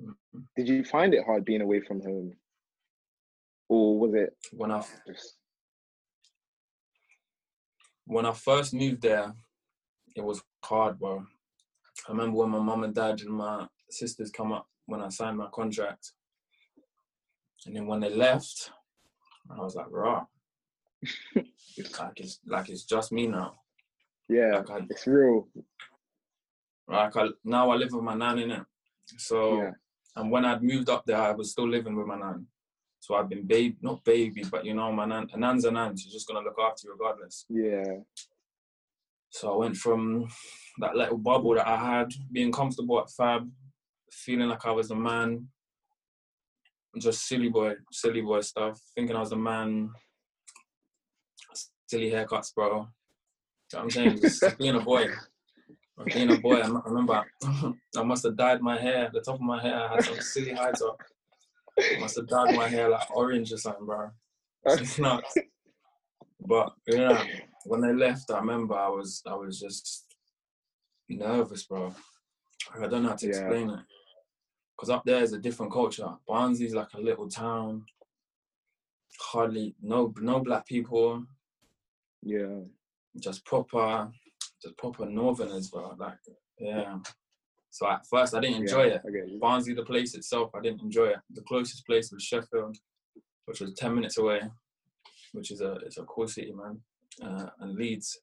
Mhm. 0.00 0.14
Did 0.56 0.68
you 0.68 0.84
find 0.84 1.14
it 1.14 1.24
hard 1.24 1.44
being 1.44 1.60
away 1.60 1.80
from 1.80 2.00
home, 2.00 2.36
or 3.68 3.98
was 3.98 4.14
it 4.14 4.36
When 4.52 4.72
I 4.72 4.84
just 5.06 5.36
when 8.06 8.26
I 8.26 8.32
first 8.32 8.74
moved 8.74 9.02
there, 9.02 9.34
it 10.16 10.22
was 10.24 10.42
hard, 10.62 10.98
bro. 10.98 11.24
I 12.08 12.12
remember 12.12 12.36
when 12.38 12.50
my 12.50 12.58
mum 12.58 12.84
and 12.84 12.94
dad 12.94 13.20
and 13.20 13.30
my 13.30 13.66
sisters 13.90 14.30
come 14.30 14.52
up 14.52 14.66
when 14.86 15.00
I 15.00 15.08
signed 15.08 15.38
my 15.38 15.48
contract, 15.52 16.12
and 17.66 17.74
then 17.74 17.86
when 17.86 18.00
they 18.00 18.10
left, 18.10 18.70
I 19.50 19.58
was 19.60 19.74
like, 19.74 19.86
"Raw." 19.90 20.24
like 21.36 22.20
it's 22.20 22.40
like 22.46 22.68
it's 22.68 22.84
just 22.84 23.12
me 23.12 23.26
now. 23.26 23.54
yeah? 24.28 24.56
Like 24.56 24.70
I, 24.70 24.78
It's 24.90 25.06
real. 25.06 25.48
Like 26.88 27.16
I, 27.16 27.28
now 27.44 27.70
I 27.70 27.76
live 27.76 27.92
with 27.92 28.04
my 28.04 28.14
nan 28.14 28.38
in 28.38 28.50
it. 28.50 28.62
So 29.18 29.58
Yeah. 29.62 29.70
and 30.16 30.30
when 30.30 30.44
I'd 30.44 30.62
moved 30.62 30.88
up 30.90 31.04
there, 31.06 31.18
I 31.20 31.32
was 31.32 31.50
still 31.52 31.68
living 31.68 31.94
with 31.96 32.06
my 32.06 32.18
nan. 32.18 32.46
So 33.04 33.16
I've 33.16 33.28
been 33.28 33.46
baby, 33.46 33.76
not 33.82 34.02
baby, 34.02 34.44
but 34.50 34.64
you 34.64 34.72
know, 34.72 34.90
my 34.90 35.04
nan, 35.04 35.28
a 35.34 35.38
nan's 35.38 35.66
a 35.66 35.70
nan. 35.70 35.94
She's 35.94 36.10
just 36.10 36.26
gonna 36.26 36.40
look 36.40 36.56
after 36.58 36.86
you 36.86 36.92
regardless. 36.92 37.44
Yeah, 37.50 37.98
So 39.28 39.52
I 39.52 39.56
went 39.58 39.76
from 39.76 40.26
that 40.78 40.96
little 40.96 41.18
bubble 41.18 41.54
that 41.56 41.68
I 41.68 41.76
had, 41.76 42.14
being 42.32 42.50
comfortable 42.50 42.98
at 42.98 43.10
Fab, 43.10 43.46
feeling 44.10 44.48
like 44.48 44.64
I 44.64 44.70
was 44.70 44.88
the 44.88 44.94
man, 44.94 45.48
just 46.98 47.26
silly 47.28 47.50
boy, 47.50 47.74
silly 47.92 48.22
boy 48.22 48.40
stuff, 48.40 48.80
thinking 48.94 49.16
I 49.16 49.20
was 49.20 49.30
the 49.30 49.36
man, 49.36 49.90
silly 51.86 52.10
haircuts, 52.10 52.54
bro. 52.54 52.68
You 52.68 52.72
know 52.74 52.88
what 53.68 53.82
I'm 53.82 53.90
saying? 53.90 54.20
Just 54.22 54.58
being 54.58 54.76
a 54.76 54.80
boy. 54.80 55.08
Being 56.06 56.32
a 56.32 56.38
boy, 56.38 56.62
I 56.62 56.68
remember 56.86 57.22
I 57.98 58.02
must 58.02 58.24
have 58.24 58.34
dyed 58.34 58.62
my 58.62 58.80
hair, 58.80 59.10
the 59.12 59.20
top 59.20 59.34
of 59.34 59.42
my 59.42 59.60
hair, 59.60 59.78
I 59.78 59.94
had 59.96 60.04
some 60.04 60.20
silly 60.22 60.54
high 60.54 60.72
top. 60.72 61.02
Must 62.00 62.16
have 62.16 62.28
dyed 62.28 62.54
my 62.56 62.68
hair 62.68 62.88
like 62.88 63.08
orange 63.14 63.52
or 63.52 63.56
something, 63.58 63.84
bro. 63.86 64.10
It's 64.66 64.98
nuts. 64.98 65.34
But 66.46 66.72
yeah, 66.86 67.24
when 67.64 67.80
they 67.80 67.92
left, 67.92 68.30
I 68.30 68.38
remember 68.38 68.74
I 68.74 68.88
was 68.88 69.22
I 69.26 69.34
was 69.34 69.58
just 69.60 70.04
nervous, 71.08 71.64
bro. 71.64 71.94
I 72.80 72.86
don't 72.86 73.02
know 73.02 73.10
how 73.10 73.16
to 73.16 73.26
Yeah. 73.26 73.32
explain 73.32 73.70
it. 73.70 73.80
because 74.76 74.90
up 74.90 75.04
there 75.04 75.22
is 75.22 75.32
a 75.32 75.38
different 75.38 75.72
culture. 75.72 76.08
Barnsley's 76.26 76.74
like 76.74 76.92
a 76.94 77.00
little 77.00 77.28
town. 77.28 77.84
Hardly 79.20 79.74
no 79.80 80.12
no 80.20 80.40
black 80.40 80.66
people. 80.66 81.24
Yeah. 82.22 82.60
Just 83.20 83.44
proper, 83.44 84.10
just 84.62 84.76
proper 84.76 85.06
northerners, 85.06 85.70
bro. 85.70 85.94
Like 85.98 86.18
yeah. 86.58 86.98
So 87.74 87.90
at 87.90 88.06
first 88.06 88.36
I 88.36 88.40
didn't 88.40 88.58
enjoy 88.62 88.84
yeah, 88.84 89.00
it. 89.04 89.40
Barnsley, 89.40 89.74
the 89.74 89.82
place 89.82 90.14
itself, 90.14 90.48
I 90.54 90.60
didn't 90.60 90.82
enjoy 90.82 91.06
it. 91.06 91.16
The 91.30 91.42
closest 91.42 91.84
place 91.84 92.12
was 92.12 92.22
Sheffield, 92.22 92.76
which 93.46 93.60
was 93.60 93.74
ten 93.74 93.96
minutes 93.96 94.16
away, 94.16 94.42
which 95.32 95.50
is 95.50 95.60
a 95.60 95.72
it's 95.84 95.98
a 95.98 96.04
cool 96.04 96.28
city, 96.28 96.52
man. 96.52 96.80
Uh, 97.20 97.50
and 97.58 97.74
Leeds, 97.74 98.20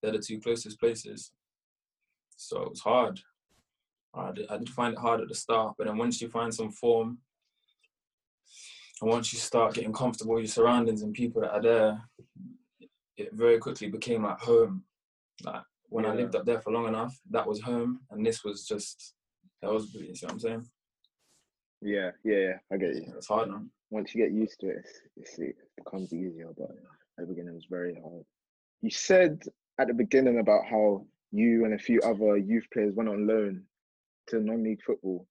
they're 0.00 0.12
the 0.12 0.20
two 0.20 0.40
closest 0.40 0.80
places. 0.80 1.32
So 2.34 2.62
it 2.62 2.70
was 2.70 2.80
hard. 2.80 3.20
I 4.14 4.32
did, 4.32 4.46
I 4.48 4.56
did 4.56 4.70
find 4.70 4.94
it 4.94 5.00
hard 5.00 5.20
at 5.20 5.28
the 5.28 5.34
start, 5.34 5.74
but 5.76 5.86
then 5.86 5.98
once 5.98 6.22
you 6.22 6.30
find 6.30 6.54
some 6.54 6.70
form, 6.70 7.18
and 9.02 9.10
once 9.10 9.34
you 9.34 9.38
start 9.38 9.74
getting 9.74 9.92
comfortable 9.92 10.32
with 10.32 10.44
your 10.44 10.50
surroundings 10.50 11.02
and 11.02 11.12
people 11.12 11.42
that 11.42 11.52
are 11.52 11.60
there, 11.60 12.02
it 13.18 13.34
very 13.34 13.58
quickly 13.58 13.88
became 13.90 14.22
like 14.22 14.40
home. 14.40 14.84
Like 15.44 15.62
when 15.88 16.06
I 16.06 16.14
lived 16.14 16.36
up 16.36 16.44
there 16.44 16.60
for 16.60 16.72
long 16.72 16.88
enough, 16.88 17.16
that 17.30 17.46
was 17.46 17.60
home, 17.60 18.00
and 18.10 18.24
this 18.24 18.44
was 18.44 18.66
just 18.66 19.14
that 19.62 19.72
was 19.72 19.92
you 19.94 20.14
see 20.14 20.26
what 20.26 20.34
I'm 20.34 20.40
saying? 20.40 20.66
Yeah, 21.80 22.10
yeah, 22.24 22.36
yeah, 22.36 22.52
I 22.72 22.76
get 22.76 22.94
you. 22.94 23.12
It's 23.16 23.28
hard, 23.28 23.50
man. 23.50 23.70
Once 23.90 24.14
you 24.14 24.22
get 24.22 24.32
used 24.32 24.60
to 24.60 24.68
it, 24.68 24.86
it's, 25.16 25.38
it 25.38 25.56
becomes 25.76 26.12
easier. 26.12 26.48
But 26.56 26.70
at 27.18 27.26
the 27.26 27.26
beginning, 27.26 27.52
it 27.52 27.54
was 27.54 27.66
very 27.70 27.94
hard. 27.94 28.24
You 28.82 28.90
said 28.90 29.42
at 29.80 29.86
the 29.88 29.94
beginning 29.94 30.40
about 30.40 30.66
how 30.68 31.06
you 31.30 31.64
and 31.64 31.74
a 31.74 31.78
few 31.78 32.00
other 32.00 32.36
youth 32.36 32.64
players 32.72 32.94
went 32.94 33.08
on 33.08 33.26
loan 33.26 33.62
to 34.28 34.40
non-league 34.40 34.82
football. 34.84 35.26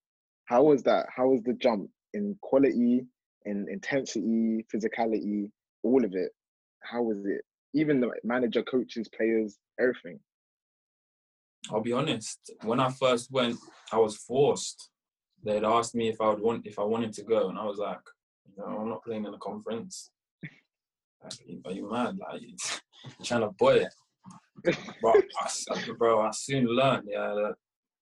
How 0.45 0.63
was 0.63 0.83
that? 0.83 1.07
How 1.15 1.27
was 1.27 1.41
the 1.43 1.53
jump 1.53 1.89
in 2.13 2.37
quality, 2.41 3.05
in 3.45 3.67
intensity, 3.69 4.65
physicality, 4.73 5.51
all 5.83 6.03
of 6.03 6.13
it? 6.15 6.31
How 6.81 7.01
was 7.01 7.25
it? 7.25 7.41
Even 7.73 7.99
the 7.99 8.11
manager, 8.23 8.63
coaches, 8.63 9.09
players, 9.09 9.57
everything. 9.79 10.19
I'll 11.71 11.81
be 11.81 11.93
honest. 11.93 12.51
When 12.63 12.79
I 12.79 12.89
first 12.89 13.31
went, 13.31 13.57
I 13.91 13.97
was 13.97 14.17
forced. 14.17 14.89
They'd 15.43 15.63
asked 15.63 15.95
me 15.95 16.07
if 16.09 16.19
I 16.21 16.29
would 16.29 16.41
want 16.41 16.65
if 16.65 16.79
I 16.79 16.83
wanted 16.83 17.13
to 17.13 17.23
go, 17.23 17.49
and 17.49 17.57
I 17.59 17.65
was 17.65 17.77
like, 17.77 17.99
"No, 18.57 18.65
I'm 18.65 18.89
not 18.89 19.03
playing 19.03 19.25
in 19.25 19.33
a 19.33 19.37
conference. 19.37 20.11
Like, 21.23 21.33
are 21.65 21.71
you 21.71 21.89
mad? 21.89 22.17
Like, 22.17 22.41
you 22.41 22.55
trying 23.23 23.41
to 23.41 23.49
boy 23.49 23.75
it?" 23.85 23.93
But 25.01 25.23
I, 25.41 25.91
bro, 25.97 26.21
I 26.21 26.31
soon 26.31 26.65
learned. 26.67 27.07
Yeah, 27.09 27.33
that 27.35 27.55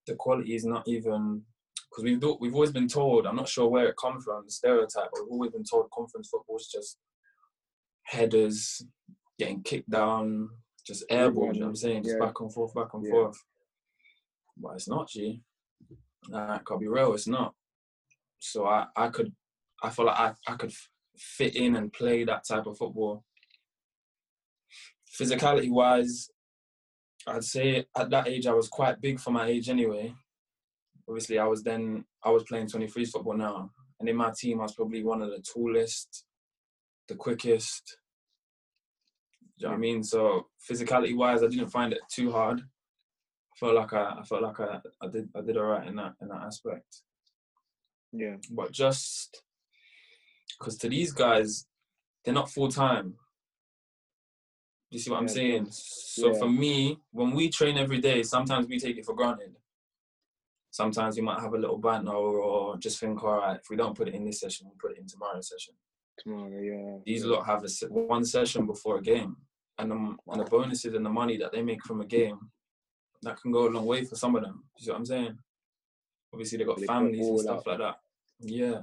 the 0.08 0.16
quality 0.16 0.56
is 0.56 0.66
not 0.66 0.88
even 0.88 1.42
because 1.90 2.04
we've 2.04 2.20
do- 2.20 2.38
we've 2.40 2.54
always 2.54 2.72
been 2.72 2.88
told. 2.88 3.26
I'm 3.28 3.36
not 3.36 3.50
sure 3.50 3.68
where 3.70 3.88
it 3.88 3.98
comes 3.98 4.24
from, 4.24 4.46
the 4.46 4.52
stereotype. 4.52 5.10
But 5.12 5.24
we've 5.24 5.32
always 5.32 5.52
been 5.52 5.64
told 5.64 5.90
conference 5.92 6.30
football 6.30 6.58
is 6.58 6.68
just 6.68 6.98
headers, 8.04 8.82
getting 9.38 9.62
kicked 9.64 9.90
down, 9.90 10.50
just 10.86 11.08
airball. 11.10 11.54
You 11.54 11.60
know 11.62 11.66
what 11.68 11.70
I'm 11.72 11.76
saying? 11.76 12.04
Just 12.04 12.16
Yeah. 12.20 12.26
back 12.26 12.40
and 12.40 12.54
forth, 12.54 12.74
back 12.74 12.94
and 12.94 13.04
Yeah. 13.04 13.12
forth. 13.12 13.38
But 14.58 14.76
it's 14.76 14.88
not, 14.88 15.10
G. 15.10 15.42
Nah, 16.30 16.60
I'll 16.70 16.78
be 16.78 16.88
real, 16.88 17.14
it's 17.14 17.28
not. 17.28 17.54
So 18.40 18.66
I, 18.66 18.88
I 18.96 19.10
could, 19.10 19.34
I 19.84 19.90
feel 19.90 20.06
like 20.06 20.20
I, 20.20 20.34
I 20.48 20.56
could 20.56 20.74
fit 21.18 21.56
in 21.56 21.76
and 21.76 21.94
play 21.94 22.24
that 22.24 22.48
type 22.48 22.66
of 22.66 22.78
football. 22.78 23.24
Physicality 25.20 25.70
wise, 25.70 26.30
I'd 27.28 27.44
say 27.44 27.86
at 27.98 28.10
that 28.10 28.28
age 28.28 28.48
I 28.48 28.54
was 28.54 28.68
quite 28.68 29.02
big 29.02 29.20
for 29.20 29.32
my 29.32 29.48
age 29.48 29.70
anyway. 29.70 30.14
Obviously, 31.08 31.40
I 31.40 31.46
was 31.46 31.64
then 31.64 32.06
I 32.24 32.32
was 32.32 32.44
playing 32.44 32.68
23s 32.68 33.10
football 33.10 33.38
now, 33.38 33.72
and 34.00 34.10
in 34.10 34.16
my 34.16 34.32
team 34.38 34.60
I 34.60 34.64
was 34.64 34.76
probably 34.76 35.04
one 35.04 35.22
of 35.22 35.30
the 35.30 35.42
tallest, 35.42 36.26
the 37.08 37.16
quickest. 37.16 37.98
Do 39.58 39.64
you 39.64 39.68
know 39.68 39.72
what 39.72 39.78
I 39.78 39.80
mean? 39.80 40.04
So 40.04 40.48
physicality 40.70 41.16
wise, 41.16 41.44
I 41.44 41.48
didn't 41.48 41.70
find 41.70 41.94
it 41.94 42.00
too 42.12 42.32
hard. 42.32 42.62
I 43.56 43.58
felt 43.60 43.76
like 43.76 43.94
I, 43.94 44.16
I 44.20 44.24
felt 44.24 44.42
like 44.44 44.60
I, 44.60 44.80
I 45.02 45.08
did 45.08 45.30
I 45.36 45.42
did 45.42 45.58
alright 45.58 45.88
in 45.88 45.96
that 45.96 46.14
in 46.22 46.28
that 46.28 46.42
aspect. 46.44 47.02
Yeah, 48.12 48.36
But 48.52 48.72
just 48.72 49.44
because 50.58 50.78
to 50.78 50.90
these 50.90 51.12
guys, 51.12 51.66
they're 52.24 52.34
not 52.34 52.50
full 52.50 52.70
time. 52.70 53.16
You 54.90 55.00
see 55.00 55.10
what 55.12 55.18
I'm 55.20 55.28
Yeah, 55.28 55.34
saying? 55.34 55.68
So 55.72 56.32
Yeah. 56.32 56.40
for 56.40 56.50
me, 56.50 57.00
when 57.12 57.32
we 57.32 57.50
train 57.50 57.78
every 57.78 58.00
day, 58.00 58.24
sometimes 58.24 58.68
we 58.68 58.80
take 58.80 58.98
it 58.98 59.06
for 59.06 59.16
granted. 59.16 59.56
Sometimes 60.72 61.16
we 61.16 61.22
might 61.24 61.40
have 61.42 61.54
a 61.54 61.58
little 61.58 61.78
banter 61.78 62.12
or 62.14 62.78
just 62.78 63.00
think, 63.00 63.22
all 63.24 63.38
right, 63.40 63.60
if 63.60 63.70
we 63.70 63.76
don't 63.78 63.98
put 63.98 64.08
it 64.10 64.14
in 64.14 64.24
this 64.26 64.40
session, 64.42 64.68
we'll 64.68 64.78
put 64.80 64.92
it 64.92 65.00
in 65.02 65.08
tomorrow's 65.08 65.50
session. 65.50 65.74
tomorrow. 66.18 66.62
Yeah. 66.62 66.98
These 67.06 67.26
lot 67.26 67.46
have 67.46 67.64
a 67.66 67.70
one 67.90 68.24
session 68.26 68.66
before 68.66 68.98
a 68.98 69.02
game, 69.02 69.36
and 69.78 69.92
the, 69.92 69.96
and 70.28 70.40
the 70.42 70.46
bonuses 70.46 70.94
and 70.94 71.06
the 71.06 71.10
money 71.10 71.36
that 71.38 71.52
they 71.52 71.62
make 71.62 71.84
from 71.84 72.00
a 72.02 72.06
game, 72.06 72.40
that 73.26 73.42
can 73.42 73.52
go 73.52 73.68
a 73.68 73.70
long 73.70 73.86
way 73.86 74.06
for 74.06 74.16
some 74.16 74.36
of 74.36 74.44
them. 74.44 74.64
You 74.78 74.86
see 74.86 74.92
what 74.92 75.00
I'm 75.00 75.06
saying? 75.06 75.38
Obviously, 76.34 76.58
they 76.58 76.64
got 76.64 76.80
They 76.80 76.86
families 76.86 77.28
and 77.28 77.40
stuff 77.40 77.68
like 77.68 77.80
that. 77.80 77.96
Yeah. 78.40 78.82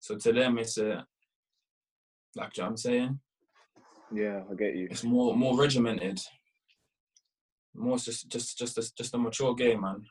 So 0.00 0.16
to 0.16 0.32
them, 0.32 0.58
it's 0.58 0.76
a 0.78 1.06
like 2.36 2.56
you 2.56 2.62
know 2.62 2.66
what 2.66 2.70
I'm 2.70 2.76
saying. 2.76 3.20
Yeah, 4.12 4.42
I 4.50 4.54
get 4.54 4.74
you. 4.74 4.88
It's 4.90 5.04
more 5.04 5.36
more 5.36 5.56
regimented. 5.58 6.20
More 7.74 7.96
just 7.98 8.28
just 8.28 8.58
just 8.58 8.78
a, 8.78 8.94
just 8.96 9.14
a 9.14 9.18
mature 9.18 9.54
game, 9.54 9.80
man. 9.80 10.04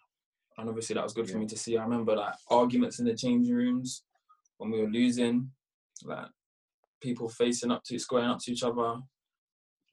And 0.57 0.69
obviously 0.69 0.93
that 0.95 1.03
was 1.03 1.13
good 1.13 1.29
for 1.29 1.37
me 1.37 1.47
to 1.47 1.57
see. 1.57 1.77
I 1.77 1.83
remember 1.83 2.15
like 2.15 2.33
arguments 2.49 2.99
in 2.99 3.05
the 3.05 3.15
changing 3.15 3.55
rooms 3.55 4.03
when 4.57 4.71
we 4.71 4.81
were 4.81 4.89
losing, 4.89 5.49
like 6.03 6.27
people 7.01 7.29
facing 7.29 7.71
up 7.71 7.83
to 7.85 7.99
squaring 7.99 8.29
up 8.29 8.39
to 8.39 8.51
each 8.51 8.63
other. 8.63 8.97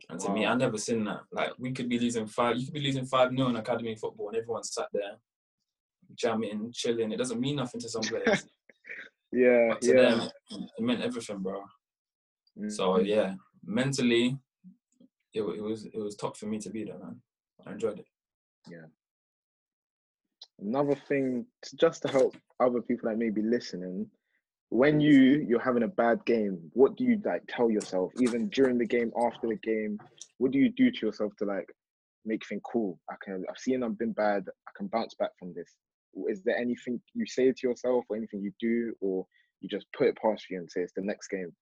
And 0.09 0.21
to 0.21 0.31
me. 0.31 0.47
I 0.47 0.55
never 0.55 0.79
seen 0.79 1.05
that. 1.05 1.21
Like 1.33 1.53
we 1.59 1.73
could 1.73 1.89
be 1.89 1.99
losing 1.99 2.27
five, 2.27 2.57
you 2.57 2.65
could 2.65 2.75
be 2.75 2.81
losing 2.81 3.07
five 3.07 3.31
0 3.31 3.49
in 3.49 3.57
academy 3.57 3.95
football, 3.95 4.29
and 4.29 4.37
everyone's 4.37 4.73
sat 4.73 4.89
there 4.93 5.17
jamming, 6.15 6.73
chilling. 6.73 7.13
It 7.13 7.19
doesn't 7.19 7.41
mean 7.41 7.57
nothing 7.57 7.81
to 7.81 7.89
some 7.89 8.03
players, 8.03 8.45
Yeah, 9.33 9.69
but 9.71 9.81
to 9.83 9.89
yeah. 9.89 10.11
them, 10.11 10.21
it, 10.51 10.71
it 10.79 10.83
meant 10.83 11.03
everything, 11.03 11.39
bro. 11.39 11.63
Mm. 12.59 12.73
So 12.73 12.99
yeah, 12.99 13.35
mentally, 13.65 14.37
it, 15.33 15.43
it 15.43 15.63
was 15.63 15.87
it 15.87 15.99
was 15.99 16.17
top 16.17 16.37
for 16.37 16.47
me 16.47 16.59
to 16.59 16.71
be 16.71 16.85
there, 16.85 16.99
man. 16.99 17.21
I 17.67 17.73
enjoyed 17.73 17.99
it. 18.01 18.07
Yeah. 18.69 18.87
Another 20.61 20.95
thing 20.95 21.47
just 21.79 22.03
to 22.03 22.09
help 22.09 22.37
other 22.59 22.83
people 22.83 23.09
that 23.09 23.19
may 23.19 23.31
be 23.31 23.43
listening 23.43 24.11
when 24.71 25.01
you 25.01 25.45
you're 25.49 25.61
having 25.61 25.83
a 25.83 25.89
bad 25.89 26.25
game 26.25 26.59
what 26.73 26.97
do 26.97 27.05
you 27.05 27.21
like 27.25 27.43
tell 27.49 27.71
yourself 27.71 28.13
even 28.21 28.49
during 28.49 28.79
the 28.79 28.87
game 28.87 29.13
after 29.27 29.49
the 29.49 29.57
game? 29.57 29.99
What 30.39 30.53
do 30.53 30.59
you 30.59 30.71
do 30.71 30.91
to 30.91 31.07
yourself 31.07 31.35
to 31.39 31.45
like 31.45 31.67
make 32.25 32.47
things 32.47 32.63
cool 32.71 32.99
i 33.11 33.15
can 33.25 33.45
i've 33.49 33.59
seen 33.59 33.83
i've 33.83 33.99
been 33.99 34.13
bad 34.13 34.45
i 34.69 34.71
can 34.77 34.87
bounce 34.89 35.15
back 35.15 35.31
from 35.39 35.53
this. 35.55 35.77
Is 36.29 36.43
there 36.43 36.57
anything 36.57 37.01
you 37.15 37.27
say 37.27 37.53
to 37.53 37.69
yourself 37.69 38.05
or 38.09 38.17
anything 38.17 38.43
you 38.43 38.53
do 38.61 38.95
or 39.01 39.27
you 39.61 39.69
just 39.69 39.87
put 39.97 40.07
it 40.09 40.19
past 40.23 40.45
you 40.51 40.59
and 40.59 40.71
say 40.71 40.83
it's 40.83 40.93
the 40.95 41.03
next 41.03 41.29
game 41.29 41.53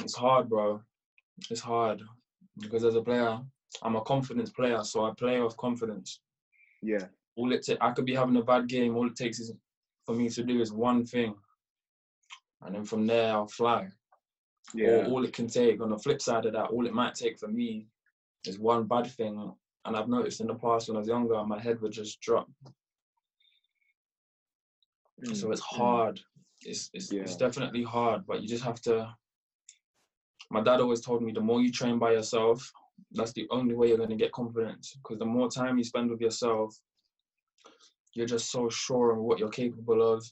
It's 0.00 0.14
hard, 0.14 0.48
bro. 0.48 0.80
It's 1.50 1.60
hard. 1.60 2.02
Because 2.60 2.84
as 2.84 2.94
a 2.94 3.02
player, 3.02 3.40
I'm 3.82 3.96
a 3.96 4.00
confidence 4.02 4.50
player, 4.50 4.82
so 4.84 5.04
I 5.04 5.12
play 5.18 5.40
with 5.40 5.56
confidence. 5.56 6.20
yeah 6.82 7.06
All 7.38 7.52
it 7.52 7.64
ta- 7.64 7.76
I 7.80 7.92
could 7.92 8.04
be 8.04 8.14
having 8.16 8.36
a 8.36 8.42
bad 8.42 8.66
game. 8.68 8.96
All 8.96 9.06
it 9.06 9.16
takes 9.16 9.38
is 9.38 9.52
for 10.04 10.14
me 10.14 10.28
to 10.30 10.42
do 10.42 10.60
is 10.60 10.72
one 10.72 11.06
thing, 11.06 11.34
and 12.62 12.74
then 12.74 12.84
from 12.84 13.06
there 13.06 13.32
I'll 13.32 13.46
fly. 13.46 13.88
yeah 14.74 14.88
Or 14.88 15.04
all 15.12 15.24
it 15.24 15.32
can 15.32 15.46
take 15.46 15.80
on 15.80 15.90
the 15.90 15.98
flip 15.98 16.20
side 16.20 16.46
of 16.46 16.52
that, 16.54 16.70
all 16.70 16.86
it 16.86 16.92
might 16.94 17.14
take 17.14 17.38
for 17.38 17.48
me 17.48 17.86
is 18.44 18.58
one 18.58 18.84
bad 18.88 19.06
thing. 19.06 19.52
And 19.84 19.96
I've 19.96 20.08
noticed 20.08 20.40
in 20.40 20.48
the 20.48 20.54
past 20.54 20.88
when 20.88 20.96
I 20.96 21.00
was 21.00 21.08
younger, 21.08 21.42
my 21.44 21.60
head 21.60 21.80
would 21.80 21.92
just 21.92 22.20
drop. 22.20 22.48
So 25.32 25.46
Mm, 25.46 25.52
it's 25.52 25.60
mm. 25.60 25.64
hard. 25.76 26.20
It's 26.62 26.90
it's, 26.92 27.12
it's 27.12 27.36
definitely 27.36 27.84
hard, 27.84 28.26
but 28.26 28.42
you 28.42 28.48
just 28.48 28.64
have 28.64 28.80
to. 28.82 29.14
My 30.50 30.62
dad 30.62 30.80
always 30.80 31.00
told 31.02 31.22
me 31.22 31.32
the 31.32 31.40
more 31.40 31.60
you 31.60 31.70
train 31.70 31.98
by 31.98 32.12
yourself, 32.12 32.72
that's 33.12 33.32
the 33.32 33.46
only 33.50 33.74
way 33.74 33.88
you're 33.88 33.98
gonna 33.98 34.16
get 34.16 34.32
confidence. 34.32 34.96
Because 34.96 35.18
the 35.18 35.26
more 35.26 35.48
time 35.50 35.78
you 35.78 35.84
spend 35.84 36.10
with 36.10 36.20
yourself, 36.20 36.74
you're 38.14 38.26
just 38.26 38.50
so 38.50 38.68
sure 38.68 39.12
of 39.12 39.18
what 39.18 39.38
you're 39.38 39.48
capable 39.48 40.02
of. 40.02 40.24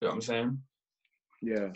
You 0.00 0.08
know 0.08 0.08
what 0.08 0.14
I'm 0.14 0.20
saying? 0.20 0.58
yeah 1.40 1.68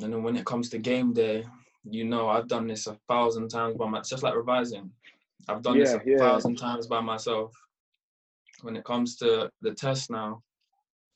And 0.00 0.12
then 0.12 0.22
when 0.22 0.36
it 0.36 0.44
comes 0.44 0.68
to 0.70 0.78
game 0.78 1.12
day, 1.12 1.44
you 1.84 2.04
know 2.04 2.28
I've 2.28 2.48
done 2.48 2.66
this 2.66 2.86
a 2.86 2.96
thousand 3.08 3.48
times 3.48 3.76
by 3.76 3.86
myself, 3.88 4.08
just 4.08 4.22
like 4.22 4.34
revising. 4.34 4.90
I've 5.48 5.62
done 5.62 5.78
this 5.78 5.92
a 5.92 6.00
yeah. 6.04 6.18
thousand 6.18 6.56
times 6.56 6.86
by 6.86 7.00
myself. 7.00 7.52
When 8.62 8.76
it 8.76 8.84
comes 8.84 9.16
to 9.16 9.50
the 9.62 9.74
test 9.74 10.10
now, 10.10 10.42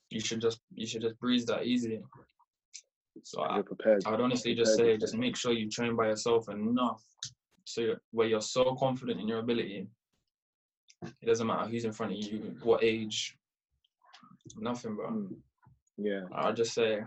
you 0.09 0.19
should 0.19 0.41
just 0.41 0.59
you 0.73 0.85
should 0.85 1.01
just 1.01 1.19
breeze 1.19 1.45
that 1.45 1.65
easy. 1.65 2.01
So 3.23 3.43
I, 3.43 3.61
prepared. 3.61 4.03
I 4.05 4.11
would 4.11 4.21
honestly 4.21 4.53
just 4.53 4.75
say 4.75 4.97
just 4.97 5.15
make 5.15 5.35
sure 5.35 5.51
you 5.51 5.69
train 5.69 5.95
by 5.95 6.07
yourself 6.07 6.49
enough, 6.49 7.03
so 7.65 7.81
you're, 7.81 8.01
where 8.11 8.27
you're 8.27 8.41
so 8.41 8.75
confident 8.75 9.19
in 9.19 9.27
your 9.27 9.39
ability 9.39 9.87
It 11.03 11.25
doesn't 11.25 11.47
matter 11.47 11.69
who's 11.69 11.85
in 11.85 11.93
front 11.93 12.13
of 12.13 12.17
you, 12.17 12.55
what 12.63 12.83
age, 12.83 13.37
nothing, 14.57 14.95
bro. 14.95 15.09
Mm. 15.09 15.35
Yeah. 15.97 16.21
I 16.33 16.51
just 16.51 16.73
say, 16.73 16.99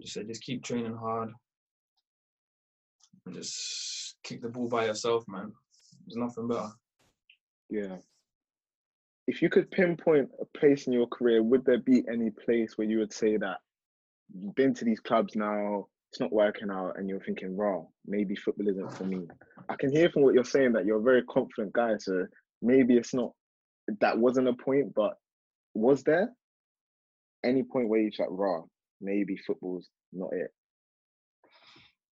just 0.00 0.14
say, 0.14 0.24
just 0.24 0.42
keep 0.42 0.62
training 0.62 0.94
hard, 0.94 1.30
and 3.26 3.34
just 3.34 4.16
kick 4.22 4.42
the 4.42 4.48
ball 4.48 4.68
by 4.68 4.86
yourself, 4.86 5.24
man. 5.28 5.52
There's 6.06 6.16
nothing 6.16 6.48
better. 6.48 6.70
Yeah. 7.70 7.96
If 9.26 9.42
you 9.42 9.48
could 9.48 9.70
pinpoint 9.70 10.28
a 10.40 10.58
place 10.58 10.86
in 10.86 10.92
your 10.92 11.06
career, 11.06 11.42
would 11.42 11.64
there 11.64 11.78
be 11.78 12.04
any 12.12 12.30
place 12.30 12.76
where 12.76 12.88
you 12.88 12.98
would 12.98 13.12
say 13.12 13.36
that 13.36 13.58
you've 14.34 14.54
been 14.54 14.74
to 14.74 14.84
these 14.84 15.00
clubs 15.00 15.36
now, 15.36 15.86
it's 16.10 16.20
not 16.20 16.32
working 16.32 16.70
out, 16.70 16.98
and 16.98 17.08
you're 17.08 17.20
thinking, 17.20 17.56
wow, 17.56 17.88
maybe 18.06 18.34
football 18.34 18.68
isn't 18.68 18.92
for 18.92 19.04
me? 19.04 19.28
I 19.68 19.76
can 19.76 19.92
hear 19.92 20.10
from 20.10 20.22
what 20.22 20.34
you're 20.34 20.44
saying 20.44 20.72
that 20.72 20.84
you're 20.84 20.98
a 20.98 21.02
very 21.02 21.22
confident 21.24 21.72
guy, 21.72 21.96
so 21.98 22.26
maybe 22.62 22.96
it's 22.96 23.14
not 23.14 23.32
that 24.00 24.18
wasn't 24.18 24.48
a 24.48 24.52
point, 24.52 24.94
but 24.94 25.14
was 25.74 26.02
there 26.04 26.30
any 27.44 27.62
point 27.62 27.88
where 27.88 28.00
you 28.00 28.10
thought, 28.10 28.36
raw, 28.36 28.62
maybe 29.00 29.36
football's 29.36 29.88
not 30.12 30.32
it? 30.32 30.50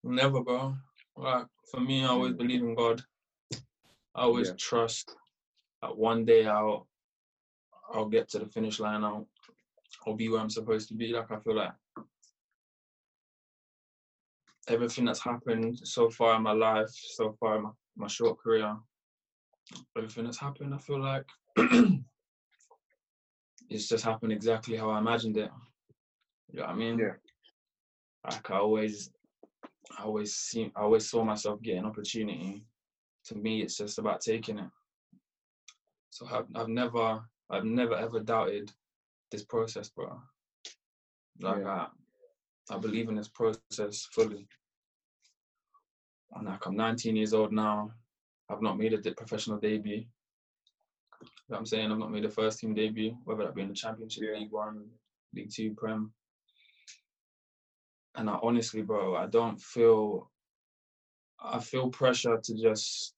Never, 0.02 0.42
bro. 0.42 0.74
Like 1.16 1.46
for 1.70 1.80
me, 1.80 2.04
I 2.04 2.08
always 2.08 2.32
Mm. 2.34 2.38
believe 2.38 2.62
in 2.62 2.74
God. 2.74 3.02
I 4.14 4.22
always 4.22 4.48
Yeah. 4.48 4.54
trust 4.56 5.14
that 5.82 5.96
one 5.96 6.24
day 6.24 6.46
I'll 6.46 6.88
I'll 7.92 8.08
get 8.08 8.28
to 8.30 8.38
the 8.38 8.46
finish 8.46 8.80
line. 8.80 9.04
I'll 9.04 9.28
I'll 10.06 10.14
be 10.14 10.28
where 10.28 10.40
I'm 10.40 10.50
supposed 10.50 10.88
to 10.88 10.94
be. 10.94 11.12
Like 11.12 11.30
I 11.30 11.38
feel 11.40 11.56
like 11.56 11.72
everything 14.68 15.06
that's 15.06 15.22
happened 15.22 15.78
so 15.82 16.10
far 16.10 16.36
in 16.36 16.42
my 16.42 16.52
life, 16.52 16.90
so 16.90 17.32
far 17.40 17.56
in 17.56 17.62
my, 17.64 17.70
my 17.96 18.06
short 18.06 18.38
career, 18.38 18.76
everything 19.96 20.24
that's 20.24 20.38
happened, 20.38 20.74
I 20.74 20.78
feel 20.78 21.00
like 21.00 21.24
it's 23.70 23.88
just 23.88 24.04
happened 24.04 24.32
exactly 24.32 24.76
how 24.76 24.90
I 24.90 24.98
imagined 24.98 25.36
it. 25.36 25.50
You 26.52 26.60
know 26.60 26.66
what 26.66 26.72
I 26.72 26.76
mean? 26.76 26.98
Yeah. 26.98 27.14
Like 28.24 28.50
I 28.50 28.58
always 28.58 29.10
I 29.98 30.04
always 30.04 30.34
see 30.34 30.70
I 30.76 30.80
always 30.82 31.08
saw 31.08 31.24
myself 31.24 31.62
getting 31.62 31.80
an 31.80 31.86
opportunity. 31.86 32.64
To 33.26 33.34
me 33.34 33.62
it's 33.62 33.76
just 33.76 33.98
about 33.98 34.20
taking 34.20 34.58
it. 34.58 34.70
So 36.10 36.26
I've 36.30 36.46
I've 36.54 36.68
never 36.68 37.20
I've 37.50 37.64
never 37.64 37.94
ever 37.94 38.20
doubted 38.20 38.72
this 39.30 39.44
process, 39.44 39.88
bro. 39.90 40.20
Like 41.40 41.58
Yeah. 41.60 41.86
I 42.70 42.74
I 42.74 42.78
believe 42.78 43.08
in 43.08 43.16
this 43.16 43.28
process 43.28 44.08
fully. 44.12 44.46
And 46.34 46.46
like 46.46 46.66
I'm 46.66 46.76
19 46.76 47.16
years 47.16 47.32
old 47.32 47.52
now. 47.52 47.90
I've 48.50 48.62
not 48.62 48.78
made 48.78 48.94
a 48.94 49.12
professional 49.12 49.58
debut. 49.58 49.96
You 49.96 50.06
know 51.20 51.26
what 51.48 51.58
I'm 51.58 51.66
saying? 51.66 51.90
I've 51.90 51.98
not 51.98 52.10
made 52.12 52.24
a 52.24 52.30
first 52.30 52.60
team 52.60 52.74
debut, 52.74 53.16
whether 53.24 53.44
that 53.44 53.54
be 53.54 53.62
in 53.62 53.68
the 53.68 53.74
championship, 53.74 54.24
Yeah. 54.24 54.38
League 54.38 54.52
One, 54.52 54.86
League 55.34 55.50
Two, 55.50 55.74
Prem. 55.74 56.12
And 58.14 58.28
I 58.28 58.38
honestly, 58.42 58.82
bro, 58.82 59.16
I 59.16 59.26
don't 59.26 59.60
feel 59.60 60.30
I 61.40 61.60
feel 61.60 61.88
pressure 61.90 62.38
to 62.42 62.54
just 62.54 63.14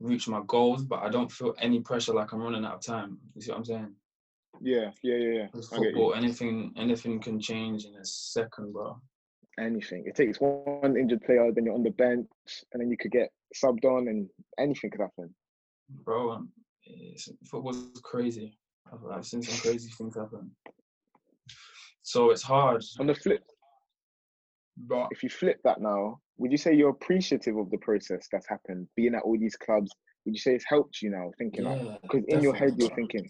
reach 0.00 0.28
my 0.28 0.42
goals, 0.46 0.84
but 0.84 1.02
I 1.02 1.08
don't 1.08 1.32
feel 1.32 1.54
any 1.58 1.80
pressure 1.80 2.12
like 2.12 2.32
I'm 2.32 2.42
running 2.42 2.64
out 2.64 2.74
of 2.74 2.80
time. 2.82 3.18
You 3.34 3.40
see 3.40 3.50
what 3.50 3.58
I'm 3.58 3.64
saying? 3.64 3.94
Yeah, 4.60 4.90
yeah, 5.02 5.16
yeah, 5.16 5.32
yeah. 5.38 5.46
With 5.54 5.72
I 5.72 5.76
get 5.76 5.82
you. 5.84 5.90
football, 5.92 6.14
anything 6.14 6.72
anything 6.76 7.20
can 7.20 7.40
change 7.40 7.84
in 7.84 7.94
a 7.96 8.04
second, 8.04 8.72
bro. 8.72 9.00
Anything. 9.60 10.04
It 10.06 10.16
takes 10.16 10.38
one 10.38 10.96
injured 10.96 11.22
player, 11.22 11.50
then 11.52 11.66
you're 11.66 11.74
on 11.74 11.82
the 11.82 11.90
bench, 11.90 12.26
and 12.72 12.80
then 12.80 12.90
you 12.90 12.96
could 12.96 13.10
get 13.10 13.30
subbed 13.54 13.84
on, 13.84 14.08
and 14.08 14.28
anything 14.58 14.90
could 14.90 15.02
happen. 15.02 15.34
Bro, 16.04 16.32
um, 16.32 16.48
football's 17.44 18.00
crazy. 18.02 18.58
I've, 18.90 19.00
I've 19.10 19.26
seen 19.26 19.42
some 19.42 19.58
crazy 19.58 19.90
things 19.90 20.16
happen. 20.16 20.50
So 22.02 22.30
it's 22.30 22.42
hard, 22.42 22.82
On 22.98 23.06
the 23.06 23.14
flip, 23.14 23.44
but 24.76 25.08
if 25.10 25.22
you 25.22 25.28
flip 25.28 25.60
that 25.64 25.80
now, 25.80 26.20
would 26.38 26.50
you 26.50 26.58
say 26.58 26.74
you're 26.74 26.90
appreciative 26.90 27.56
of 27.56 27.70
the 27.70 27.78
process 27.78 28.26
that's 28.32 28.48
happened, 28.48 28.88
being 28.96 29.14
at 29.14 29.22
all 29.22 29.38
these 29.38 29.56
clubs? 29.56 29.92
Would 30.24 30.34
you 30.34 30.40
say 30.40 30.54
it's 30.54 30.64
helped 30.66 31.02
you 31.02 31.10
now, 31.10 31.30
thinking 31.38 31.64
like, 31.64 31.78
because 32.02 32.24
in 32.28 32.42
your 32.42 32.54
head 32.54 32.74
you're 32.76 32.94
thinking, 32.94 33.28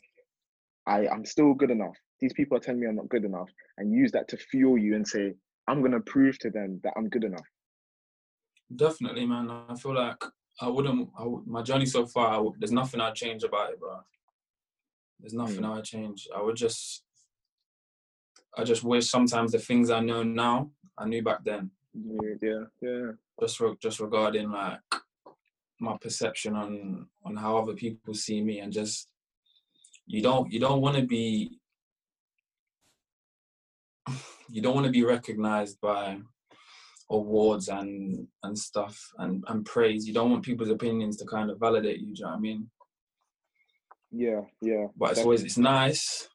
I 0.87 1.09
I'm 1.09 1.25
still 1.25 1.55
good 1.55 1.71
enough. 1.71 1.97
These 2.21 2.33
people 2.35 2.57
are 2.57 2.61
telling 2.61 2.81
me 2.81 2.87
I'm 2.87 2.97
not 2.97 3.09
good 3.09 3.25
enough, 3.25 3.49
and 3.79 3.93
use 3.93 4.13
that 4.13 4.29
to 4.29 4.37
fuel 4.37 4.79
you 4.79 4.95
and 4.95 5.07
say, 5.07 5.35
I'm 5.69 5.83
gonna 5.83 6.01
prove 6.01 6.39
to 6.41 6.51
them 6.51 6.81
that 6.85 6.95
I'm 6.97 7.09
good 7.09 7.25
enough. 7.25 7.47
Definitely, 8.75 9.27
man. 9.27 9.51
I 9.51 9.75
feel 9.75 9.95
like 9.95 10.23
I 10.61 10.69
wouldn't. 10.69 11.09
I 11.19 11.25
would, 11.25 11.47
my 11.47 11.63
journey 11.63 11.87
so 11.87 12.07
far, 12.07 12.29
I 12.29 12.39
would, 12.39 12.55
there's 12.59 12.73
nothing 12.73 13.01
I'd 13.01 13.15
change 13.15 13.43
about 13.45 13.71
it, 13.71 13.81
bro. 13.81 14.01
There's 15.21 15.35
nothing 15.35 15.63
Mm. 15.63 15.79
I'd 15.79 15.85
change. 15.85 16.29
I 16.35 16.43
would 16.43 16.57
just, 16.57 17.05
I 18.57 18.65
just 18.65 18.83
wish 18.83 19.09
sometimes 19.09 19.53
the 19.53 19.59
things 19.59 19.91
I 19.91 20.01
know 20.01 20.23
now 20.23 20.71
I 20.99 21.07
knew 21.07 21.23
back 21.23 21.45
then. 21.45 21.71
Yeah, 21.95 22.35
yeah, 22.41 22.65
yeah. 22.81 23.11
Just, 23.41 23.61
re- 23.61 23.77
just 23.81 24.01
regarding 24.01 24.51
like 24.51 24.81
my 25.81 25.97
perception 26.01 26.55
on 26.55 27.09
on 27.25 27.37
how 27.37 27.57
other 27.59 27.75
people 27.75 28.15
see 28.15 28.41
me, 28.41 28.61
and 28.61 28.73
just 28.73 29.09
you 30.07 30.23
don't 30.23 30.51
you 30.53 30.61
don't 30.61 30.81
want 30.81 30.97
to 30.97 31.03
be 31.03 31.59
you 34.49 34.63
don't 34.63 34.75
want 34.75 34.87
to 34.87 34.93
be 34.93 35.05
recognized 35.05 35.81
by 35.81 36.19
awards 37.11 37.69
and 37.69 38.27
and 38.43 38.59
stuff 38.59 38.99
and 39.19 39.45
and 39.49 39.65
praise. 39.65 40.07
You 40.07 40.15
don't 40.15 40.31
want 40.31 40.45
people's 40.45 40.71
opinions 40.71 41.17
to 41.19 41.27
kind 41.27 41.51
of 41.51 41.59
validate 41.59 42.01
you. 42.01 42.15
Do 42.15 42.21
you 42.21 42.25
know 42.25 42.31
what 42.31 42.37
I 42.37 42.41
mean? 42.41 42.71
Yeah, 44.11 44.41
yeah. 44.61 44.87
But 44.97 45.13
it's 45.13 45.21
always 45.21 45.43
it's 45.43 45.59
nice, 45.59 46.29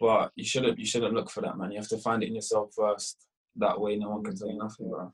but 0.00 0.30
you 0.36 0.44
shouldn't 0.44 0.78
you 0.78 0.86
shouldn't 0.86 1.14
look 1.14 1.30
for 1.30 1.40
that, 1.42 1.56
man. 1.56 1.70
You 1.70 1.78
have 1.78 1.88
to 1.88 1.98
find 1.98 2.22
it 2.22 2.28
in 2.28 2.34
yourself 2.34 2.72
first. 2.76 3.26
That 3.56 3.80
way, 3.80 3.96
no 3.96 4.10
one 4.10 4.22
can 4.22 4.36
tell 4.36 4.48
you 4.48 4.58
nothing, 4.58 4.88
bro. 4.88 5.12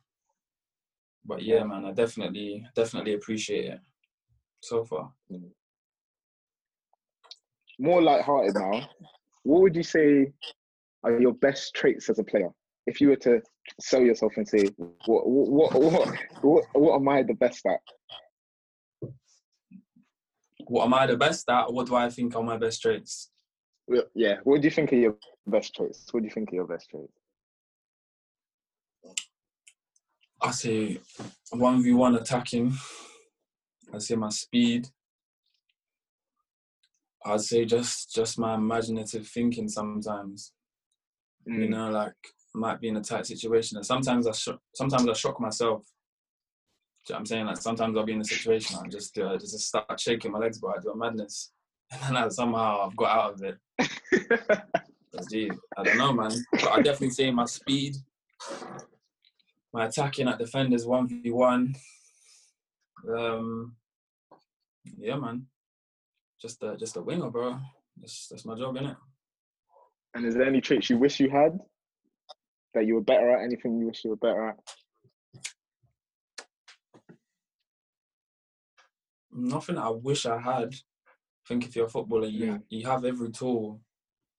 But 1.24 1.42
yeah, 1.42 1.64
man, 1.64 1.86
I 1.86 1.92
definitely 1.92 2.66
definitely 2.74 3.14
appreciate 3.14 3.66
it 3.66 3.80
so 4.60 4.84
far. 4.84 5.12
Mm. 5.30 5.50
more 7.78 8.02
light-hearted 8.02 8.54
now. 8.54 8.88
What 9.42 9.62
would 9.62 9.76
you 9.76 9.82
say 9.82 10.32
are 11.04 11.20
your 11.20 11.34
best 11.34 11.74
traits 11.74 12.08
as 12.10 12.18
a 12.18 12.24
player? 12.24 12.50
If 12.86 13.00
you 13.00 13.08
were 13.08 13.16
to 13.16 13.40
sell 13.80 14.02
yourself 14.02 14.32
and 14.36 14.46
say, 14.46 14.68
what, 15.06 15.26
what, 15.26 15.74
what, 15.74 16.08
what, 16.42 16.64
what 16.72 16.96
am 16.96 17.08
I 17.08 17.22
the 17.22 17.34
best 17.34 17.64
at? 17.66 17.80
What 20.66 20.84
am 20.84 20.94
I 20.94 21.06
the 21.06 21.16
best 21.16 21.48
at? 21.48 21.72
What 21.72 21.86
do 21.86 21.94
I 21.94 22.10
think 22.10 22.34
are 22.34 22.42
my 22.42 22.56
best 22.56 22.82
traits? 22.82 23.30
Yeah. 24.14 24.36
What 24.44 24.60
do 24.60 24.66
you 24.66 24.70
think 24.70 24.92
are 24.92 24.96
your 24.96 25.16
best 25.46 25.74
traits? 25.74 26.06
What 26.10 26.20
do 26.20 26.26
you 26.26 26.32
think 26.32 26.52
are 26.52 26.56
your 26.56 26.66
best 26.66 26.88
traits? 26.90 27.12
I 30.40 30.50
say 30.50 31.00
one 31.50 31.82
v 31.82 31.92
one 31.92 32.16
attacking. 32.16 32.74
I 33.92 33.98
say 33.98 34.14
my 34.14 34.28
speed. 34.30 34.88
I'd 37.24 37.40
say 37.40 37.64
just 37.64 38.14
just 38.14 38.38
my 38.38 38.54
imaginative 38.54 39.26
thinking 39.26 39.68
sometimes. 39.68 40.52
You 41.46 41.66
Mm. 41.66 41.70
know, 41.70 41.90
like 41.90 42.14
I 42.54 42.58
might 42.58 42.80
be 42.80 42.88
in 42.88 42.96
a 42.96 43.02
tight 43.02 43.26
situation, 43.26 43.76
and 43.76 43.84
sometimes 43.86 44.26
I 44.26 44.32
sho- 44.32 44.60
sometimes 44.74 45.08
I 45.08 45.12
shock 45.12 45.40
myself. 45.40 45.82
You 47.08 47.12
know 47.12 47.16
what 47.16 47.18
I'm 47.20 47.26
saying? 47.26 47.46
Like 47.46 47.58
sometimes 47.58 47.96
I'll 47.96 48.04
be 48.06 48.12
in 48.14 48.20
a 48.22 48.24
situation, 48.24 48.78
I 48.82 48.88
just 48.88 49.18
uh, 49.18 49.36
just 49.36 49.58
start 49.60 50.00
shaking 50.00 50.32
my 50.32 50.38
legs, 50.38 50.58
but 50.58 50.68
I 50.76 50.80
do 50.80 50.90
a 50.90 50.96
madness, 50.96 51.52
and 51.90 52.00
then 52.02 52.16
I, 52.16 52.28
somehow 52.28 52.86
I've 52.86 52.96
got 52.96 53.18
out 53.18 53.34
of 53.34 53.42
it. 53.42 53.58
Gee, 55.30 55.50
I 55.76 55.84
don't 55.84 55.98
know, 55.98 56.12
man. 56.12 56.32
But 56.52 56.72
I 56.72 56.76
definitely 56.82 57.10
say 57.10 57.30
my 57.30 57.44
speed, 57.44 57.96
my 59.72 59.86
attacking 59.86 60.28
at 60.28 60.38
defenders 60.38 60.86
one 60.86 61.06
v 61.06 61.30
one. 61.30 61.74
Um, 63.08 63.76
yeah, 64.98 65.16
man. 65.16 65.46
Just 66.40 66.62
a 66.62 66.76
just 66.76 66.96
a 66.96 67.02
winger, 67.02 67.30
bro. 67.30 67.58
That's 67.96 68.28
that's 68.28 68.44
my 68.44 68.54
job, 68.56 68.74
innit? 68.76 68.96
And 70.14 70.24
is 70.24 70.34
there 70.34 70.44
any 70.46 70.60
traits 70.60 70.88
you 70.88 70.98
wish 70.98 71.18
you 71.18 71.28
had 71.28 71.58
that 72.74 72.86
you 72.86 72.94
were 72.94 73.00
better 73.00 73.30
at? 73.36 73.42
Anything 73.42 73.78
you 73.78 73.86
wish 73.86 74.04
you 74.04 74.10
were 74.10 74.16
better 74.16 74.48
at? 74.48 74.56
Nothing 79.32 79.78
I 79.78 79.90
wish 79.90 80.26
I 80.26 80.38
had. 80.38 80.74
I 80.74 81.48
think 81.48 81.66
if 81.66 81.74
you're 81.74 81.86
a 81.86 81.90
footballer, 81.90 82.28
you 82.28 82.46
Yeah. 82.46 82.58
you 82.70 82.86
have 82.86 83.04
every 83.04 83.30
tool. 83.30 83.82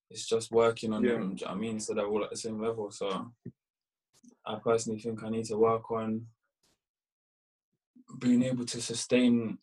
It's 0.10 0.26
just 0.28 0.52
working 0.52 0.94
on 0.94 1.04
Yeah. 1.04 1.14
them. 1.14 1.36
Do 1.36 1.42
you 1.42 1.46
know 1.46 1.52
what 1.52 1.58
I 1.58 1.60
mean? 1.60 1.80
So 1.80 1.94
they're 1.94 2.08
all 2.08 2.24
at 2.24 2.30
the 2.30 2.38
same 2.38 2.60
level. 2.60 2.90
So 2.92 3.34
I 4.46 4.56
personally 4.60 5.00
think 5.00 5.24
I 5.24 5.30
need 5.30 5.46
to 5.46 5.58
work 5.58 5.92
on 5.92 6.28
being 8.20 8.44
able 8.44 8.66
to 8.66 8.82
sustain 8.82 9.58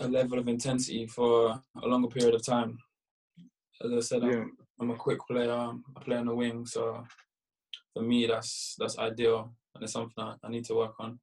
a 0.00 0.08
level 0.08 0.38
of 0.38 0.48
intensity 0.48 1.06
for 1.06 1.62
a 1.82 1.86
longer 1.86 2.08
period 2.08 2.34
of 2.34 2.44
time. 2.44 2.78
As 3.82 3.92
I 3.92 4.00
said, 4.00 4.22
Yeah. 4.22 4.30
I'm, 4.42 4.56
I'm 4.82 4.90
a 4.90 4.96
quick 4.96 5.20
player. 5.28 5.52
I 5.52 6.00
play 6.04 6.16
on 6.16 6.26
the 6.26 6.34
wing, 6.34 6.66
so 6.66 7.04
for 7.94 8.02
me, 8.02 8.26
that's 8.26 8.76
that's 8.78 8.98
ideal, 8.98 9.52
and 9.74 9.84
it's 9.84 9.92
something 9.92 10.22
I, 10.22 10.34
I 10.44 10.50
need 10.50 10.64
to 10.66 10.74
work 10.74 10.94
on. 11.00 11.20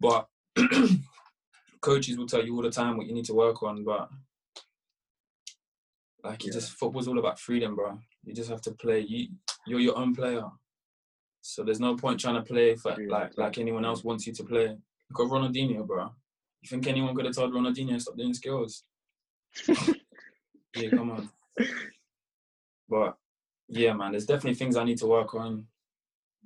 But 0.00 0.28
coaches 1.80 2.16
will 2.18 2.26
tell 2.26 2.44
you 2.44 2.54
all 2.56 2.62
the 2.62 2.70
time 2.70 2.96
what 2.96 3.06
you 3.06 3.14
need 3.14 3.26
to 3.26 3.34
work 3.34 3.62
on, 3.62 3.84
but 3.84 4.08
Like 6.24 6.44
you 6.44 6.50
Yeah. 6.50 6.58
just 6.60 6.72
football's 6.72 7.08
all 7.08 7.18
about 7.18 7.40
freedom, 7.40 7.74
bro. 7.74 7.98
You 8.24 8.34
just 8.34 8.50
have 8.50 8.62
to 8.62 8.72
play. 8.72 9.00
You 9.00 9.28
you're 9.66 9.80
your 9.80 9.98
own 9.98 10.14
player. 10.14 10.44
So 11.40 11.64
there's 11.64 11.80
no 11.80 11.96
point 11.96 12.20
trying 12.20 12.36
to 12.36 12.42
play 12.42 12.76
for 12.76 12.96
Yeah, 12.98 13.08
like 13.08 13.36
like 13.36 13.58
anyone 13.58 13.84
else 13.84 14.04
wants 14.04 14.26
you 14.26 14.32
to 14.34 14.44
play. 14.44 14.68
Look 15.10 15.20
at 15.26 15.32
Ronaldinho, 15.32 15.86
bro. 15.86 16.10
You 16.62 16.68
think 16.68 16.86
anyone 16.86 17.14
could 17.14 17.26
have 17.26 17.34
told 17.34 17.52
Ronaldinho 17.52 17.94
to 17.94 18.00
stop 18.00 18.16
doing 18.16 18.34
skills? 18.34 18.84
Yeah, 20.74 20.90
come 20.90 21.10
on. 21.10 21.28
But 22.92 23.16
yeah, 23.68 23.94
man, 23.94 24.10
there's 24.10 24.26
definitely 24.26 24.56
things 24.56 24.76
I 24.76 24.84
need 24.84 24.98
to 24.98 25.06
work 25.06 25.34
on. 25.34 25.66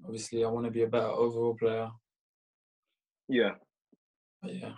Obviously, 0.04 0.44
I 0.44 0.48
want 0.48 0.64
to 0.66 0.70
be 0.70 0.84
a 0.84 0.86
better 0.86 1.08
overall 1.08 1.56
player. 1.58 1.90
Yeah. 3.28 3.54
But 4.40 4.52
yeah. 4.54 4.74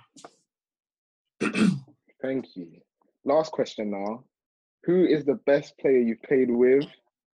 Thank 2.23 2.57
you. 2.57 2.69
Last 3.27 3.53
question 3.53 3.91
now. 3.91 4.25
Who 4.85 5.05
is 5.05 5.27
the 5.27 5.39
best 5.45 5.77
player 5.79 5.99
you've 5.99 6.23
played 6.23 6.51
with 6.51 6.87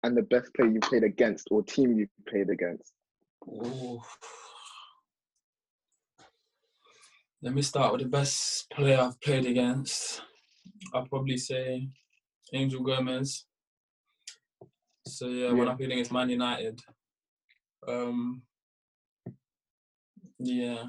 and 0.02 0.18
the 0.18 0.24
best 0.24 0.52
player 0.56 0.72
you've 0.72 0.82
played 0.82 1.04
against 1.04 1.50
or 1.52 1.62
team 1.62 1.94
you've 1.94 2.10
played 2.28 2.50
against? 2.50 2.92
Ooh. 3.48 4.02
Let 7.44 7.54
me 7.54 7.62
start 7.62 7.92
with 7.92 8.02
the 8.02 8.08
best 8.08 8.68
player 8.72 9.00
I've 9.00 9.22
played 9.22 9.46
against. 9.46 10.24
I'll 10.92 11.06
probably 11.06 11.38
say 11.38 11.88
Angel 12.52 12.82
Gomes. 12.82 13.46
So 15.08 15.28
yeah, 15.28 15.52
when 15.52 15.68
I 15.68 15.72
Yeah. 15.72 15.76
played 15.78 15.92
against 15.92 16.12
Man 16.12 16.30
United, 16.30 16.82
um, 17.88 18.44
yeah, 20.40 20.86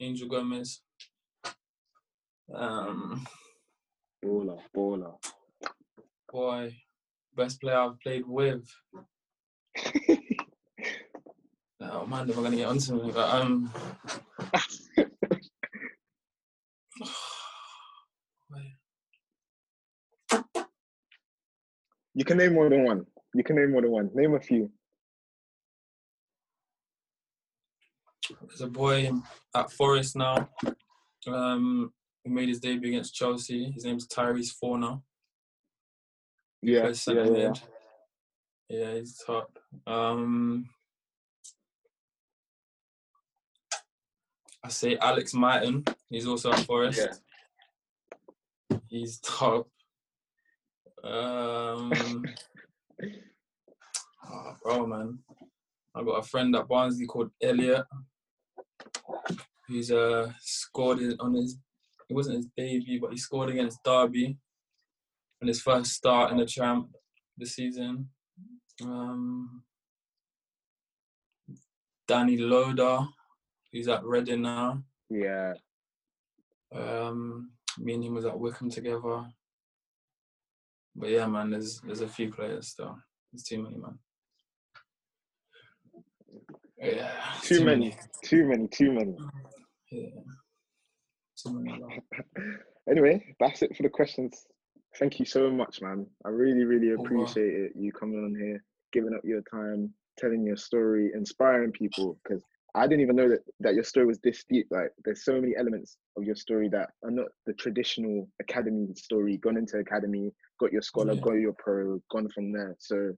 Angel 0.00 0.28
Gomes. 0.28 0.82
Um, 2.54 3.26
Baller, 4.24 4.60
baller. 4.74 5.18
boy, 6.32 6.74
best 7.36 7.60
player 7.60 7.78
I've 7.78 8.00
played 8.00 8.26
with. 8.26 8.66
Oh 11.80 12.06
man, 12.06 12.30
I 12.30 12.42
gonna 12.42 12.56
get 12.56 12.68
onto 12.68 12.94
me? 12.94 13.12
But, 13.12 13.28
um, 13.34 13.72
You 22.16 22.24
can 22.24 22.38
name 22.38 22.54
more 22.54 22.70
than 22.70 22.82
one. 22.82 23.04
You 23.34 23.44
can 23.44 23.56
name 23.56 23.72
more 23.72 23.82
than 23.82 23.90
one. 23.90 24.10
Name 24.14 24.34
a 24.34 24.40
few. 24.40 24.70
There's 28.48 28.62
a 28.62 28.66
boy 28.66 29.12
at 29.54 29.70
Forest 29.70 30.16
now. 30.16 30.48
Um, 31.26 31.92
who 32.24 32.30
made 32.32 32.48
his 32.48 32.58
debut 32.58 32.88
against 32.88 33.14
Chelsea. 33.14 33.70
His 33.70 33.84
name's 33.84 34.08
Tyrese. 34.08 34.50
He 34.50 34.96
Yeah, 36.62 36.90
yeah, 37.06 37.24
yeah. 37.24 37.52
Yeah, 38.70 38.94
he's 38.94 39.22
top. 39.24 39.58
Um, 39.86 40.70
I 44.64 44.70
say 44.70 44.96
Alex 44.96 45.34
Mighten. 45.34 45.84
He's 46.08 46.26
also 46.26 46.50
at 46.50 46.60
Forest. 46.60 47.08
Yeah. 48.70 48.78
He's 48.88 49.20
top. 49.20 49.68
Um, 51.06 52.24
oh, 54.28 54.56
bro, 54.62 54.86
man. 54.86 55.18
I 55.94 56.02
got 56.02 56.18
a 56.18 56.22
friend 56.22 56.54
at 56.56 56.68
Barnsley 56.68 57.06
called 57.06 57.30
Elliot. 57.42 57.84
Who's 59.68 59.90
uh 59.90 60.32
scored 60.40 61.00
on 61.20 61.34
his. 61.34 61.58
It 62.08 62.14
wasn't 62.14 62.36
his 62.36 62.48
debut, 62.56 63.00
but 63.00 63.10
he 63.10 63.18
scored 63.18 63.50
against 63.50 63.82
Derby 63.82 64.36
in 65.40 65.48
his 65.48 65.60
first 65.60 65.92
start 65.92 66.30
in 66.30 66.38
the 66.38 66.46
champ 66.46 66.88
this 67.36 67.54
season. 67.54 68.08
Um, 68.82 69.62
Danny 72.06 72.36
Loader, 72.36 73.00
who's 73.72 73.88
at 73.88 74.04
Reading 74.04 74.42
now. 74.42 74.82
Yeah. 75.10 75.54
Um, 76.74 77.50
me 77.78 77.94
and 77.94 78.04
him 78.04 78.14
was 78.14 78.24
at 78.24 78.38
Wycombe 78.38 78.70
together. 78.70 79.26
But 80.98 81.10
yeah, 81.10 81.26
man, 81.26 81.50
there's 81.50 81.80
there's 81.84 82.00
a 82.00 82.08
few 82.08 82.32
players 82.32 82.68
still. 82.68 82.96
There's 83.32 83.42
too 83.44 83.62
many, 83.62 83.76
man. 83.76 83.98
Yeah, 86.78 87.10
Too, 87.42 87.64
many. 87.64 87.96
Too 88.24 88.44
many. 88.46 88.68
Too 88.68 88.92
many. 88.92 89.16
Yeah, 89.90 90.08
too 91.36 91.52
many. 91.60 91.82
Anyway, 92.88 93.34
that's 93.40 93.62
it 93.62 93.76
for 93.76 93.82
the 93.82 93.88
questions. 93.88 94.46
Thank 95.00 95.18
you 95.18 95.24
so 95.26 95.50
much, 95.50 95.82
man. 95.82 96.06
I 96.24 96.28
really, 96.28 96.62
really 96.62 96.92
Oh, 96.92 96.96
wow. 96.98 97.04
appreciate 97.04 97.52
it. 97.52 97.72
You 97.74 97.90
coming 97.90 98.18
on 98.24 98.32
here, 98.40 98.62
giving 98.92 99.12
up 99.12 99.22
your 99.24 99.42
time, 99.50 99.92
telling 100.16 100.46
your 100.46 100.56
story, 100.56 101.10
inspiring 101.12 101.72
people. 101.72 102.16
Because 102.22 102.44
I 102.76 102.86
didn't 102.86 103.00
even 103.00 103.16
know 103.16 103.28
that, 103.28 103.40
that 103.60 103.74
your 103.74 103.84
story 103.84 104.06
was 104.06 104.18
this 104.20 104.44
deep. 104.48 104.66
Like, 104.70 104.90
there's 105.04 105.24
so 105.24 105.40
many 105.40 105.54
elements 105.58 105.96
of 106.16 106.24
your 106.24 106.36
story 106.36 106.68
that 106.70 106.90
are 107.02 107.10
not 107.10 107.28
the 107.46 107.54
traditional 107.54 108.28
academy 108.40 108.88
story. 108.94 109.38
Gone 109.38 109.56
into 109.56 109.78
academy, 109.78 110.30
got 110.60 110.72
your 110.72 110.82
scholar, 110.82 111.14
Yeah. 111.14 111.20
got 111.20 111.32
your 111.32 111.54
pro, 111.58 112.00
gone 112.10 112.28
from 112.28 112.52
there. 112.52 112.76
So 112.78 113.12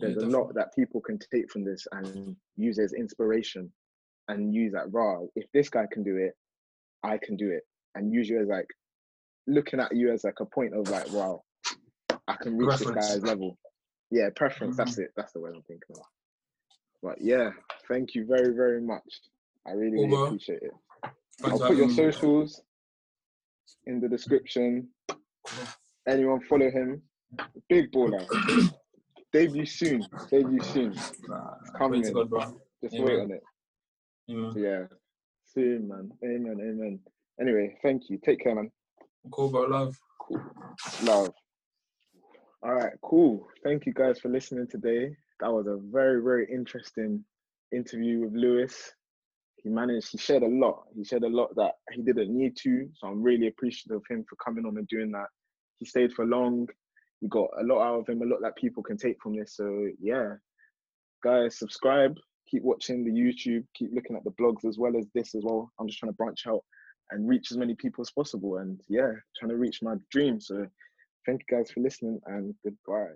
Yeah, 0.00 0.08
there's 0.08 0.22
a 0.22 0.26
lot 0.26 0.54
that 0.54 0.74
people 0.74 1.00
can 1.00 1.18
take 1.32 1.50
from 1.52 1.64
this 1.64 1.86
and 1.92 2.06
mm-hmm. 2.06 2.32
use 2.56 2.78
as 2.80 2.92
inspiration 2.94 3.70
and 4.28 4.54
use 4.54 4.72
that 4.72 4.92
raw 4.92 5.20
if 5.36 5.44
this 5.52 5.68
guy 5.68 5.84
can 5.90 6.02
do 6.02 6.16
it 6.16 6.32
i 7.02 7.18
can 7.22 7.36
do 7.36 7.50
it 7.50 7.62
and 7.94 8.12
use 8.12 8.28
you 8.28 8.40
as 8.40 8.48
like 8.48 8.66
looking 9.46 9.80
at 9.80 9.94
you 9.94 10.12
as 10.12 10.24
like 10.24 10.40
a 10.40 10.46
point 10.46 10.74
of 10.74 10.88
like 10.88 11.10
wow 11.12 11.42
i 12.28 12.34
can 12.40 12.56
reach 12.56 12.68
Reference. 12.68 13.06
this 13.06 13.14
guy's 13.14 13.22
level 13.22 13.58
yeah 14.10 14.28
preference 14.34 14.76
mm-hmm. 14.76 14.84
that's 14.84 14.98
it 14.98 15.10
that's 15.16 15.32
the 15.32 15.40
word 15.40 15.54
i'm 15.54 15.62
thinking 15.62 15.96
of 15.96 16.02
but 17.04 17.20
yeah 17.20 17.50
thank 17.88 18.14
you 18.14 18.26
very 18.26 18.54
very 18.54 18.80
much 18.80 19.20
i 19.66 19.70
really, 19.72 19.98
really 19.98 20.14
appreciate 20.26 20.62
it 20.62 20.72
i'll 21.44 21.58
put 21.58 21.76
your 21.76 21.90
socials 21.90 22.62
in 23.86 24.00
the 24.00 24.08
description 24.08 24.88
anyone 26.08 26.40
follow 26.48 26.70
him 26.70 27.00
big 27.68 27.92
baller 27.92 28.26
debut 29.32 29.66
soon 29.66 30.04
debut 30.30 30.62
soon 30.62 30.92
Nah, 31.28 31.54
coming 31.78 32.04
in. 32.04 32.12
God, 32.12 32.30
bro. 32.30 32.60
just 32.82 32.94
Amen. 32.94 33.06
wait 33.06 33.20
on 33.20 33.30
it 33.32 33.42
Amen. 34.30 34.52
Yeah. 34.56 34.84
Soon, 35.52 35.88
man. 35.88 36.10
Amen. 36.24 36.58
Amen. 36.60 36.98
Anyway, 37.40 37.76
thank 37.82 38.08
you. 38.08 38.18
Take 38.24 38.40
care, 38.42 38.54
man. 38.54 38.70
Cool, 39.30 39.50
bro. 39.50 39.62
Love. 39.62 39.96
Cool. 40.18 40.40
Love. 41.02 41.34
All 42.62 42.74
right, 42.74 42.94
cool. 43.02 43.46
Thank 43.62 43.84
you 43.84 43.92
guys 43.92 44.18
for 44.18 44.30
listening 44.30 44.66
today. 44.66 45.14
That 45.44 45.52
was 45.52 45.66
a 45.66 45.76
very, 45.92 46.22
very 46.22 46.46
interesting 46.50 47.22
interview 47.70 48.20
with 48.20 48.32
Louis. 48.32 48.74
He 49.62 49.68
managed, 49.68 50.10
he 50.10 50.16
shared 50.16 50.42
a 50.42 50.48
lot. 50.48 50.84
He 50.96 51.04
shared 51.04 51.22
a 51.22 51.28
lot 51.28 51.54
that 51.56 51.72
he 51.92 52.00
didn't 52.00 52.34
need 52.34 52.56
to. 52.62 52.88
So 52.94 53.08
I'm 53.08 53.22
really 53.22 53.48
appreciative 53.48 53.98
of 53.98 54.04
him 54.08 54.24
for 54.26 54.36
coming 54.36 54.64
on 54.64 54.78
and 54.78 54.88
doing 54.88 55.12
that. 55.12 55.26
He 55.80 55.84
stayed 55.84 56.14
for 56.14 56.24
long. 56.24 56.66
We 57.20 57.28
got 57.28 57.50
a 57.60 57.62
lot 57.62 57.82
out 57.82 58.00
of 58.00 58.08
him, 58.08 58.22
a 58.22 58.24
lot 58.24 58.40
that 58.40 58.56
people 58.56 58.82
can 58.82 58.96
take 58.96 59.20
from 59.22 59.36
this. 59.36 59.54
So 59.54 59.88
yeah. 60.00 60.36
Guys, 61.22 61.58
subscribe, 61.58 62.16
keep 62.50 62.62
watching 62.62 63.04
the 63.04 63.10
YouTube, 63.10 63.66
keep 63.74 63.90
looking 63.92 64.16
at 64.16 64.24
the 64.24 64.30
blogs 64.40 64.66
as 64.66 64.78
well 64.78 64.96
as 64.96 65.04
this 65.14 65.34
as 65.34 65.42
well. 65.44 65.70
I'm 65.78 65.88
just 65.88 65.98
trying 65.98 66.12
to 66.12 66.16
branch 66.16 66.46
out 66.46 66.64
and 67.10 67.28
reach 67.28 67.50
as 67.50 67.58
many 67.58 67.74
people 67.74 68.00
as 68.00 68.10
possible. 68.10 68.56
And 68.56 68.80
yeah, 68.88 69.12
trying 69.38 69.50
to 69.50 69.58
reach 69.58 69.82
my 69.82 69.96
dream. 70.10 70.40
So 70.40 70.66
thank 71.26 71.42
you 71.42 71.58
guys 71.58 71.70
for 71.70 71.80
listening 71.80 72.18
and 72.24 72.54
goodbye. 72.64 73.12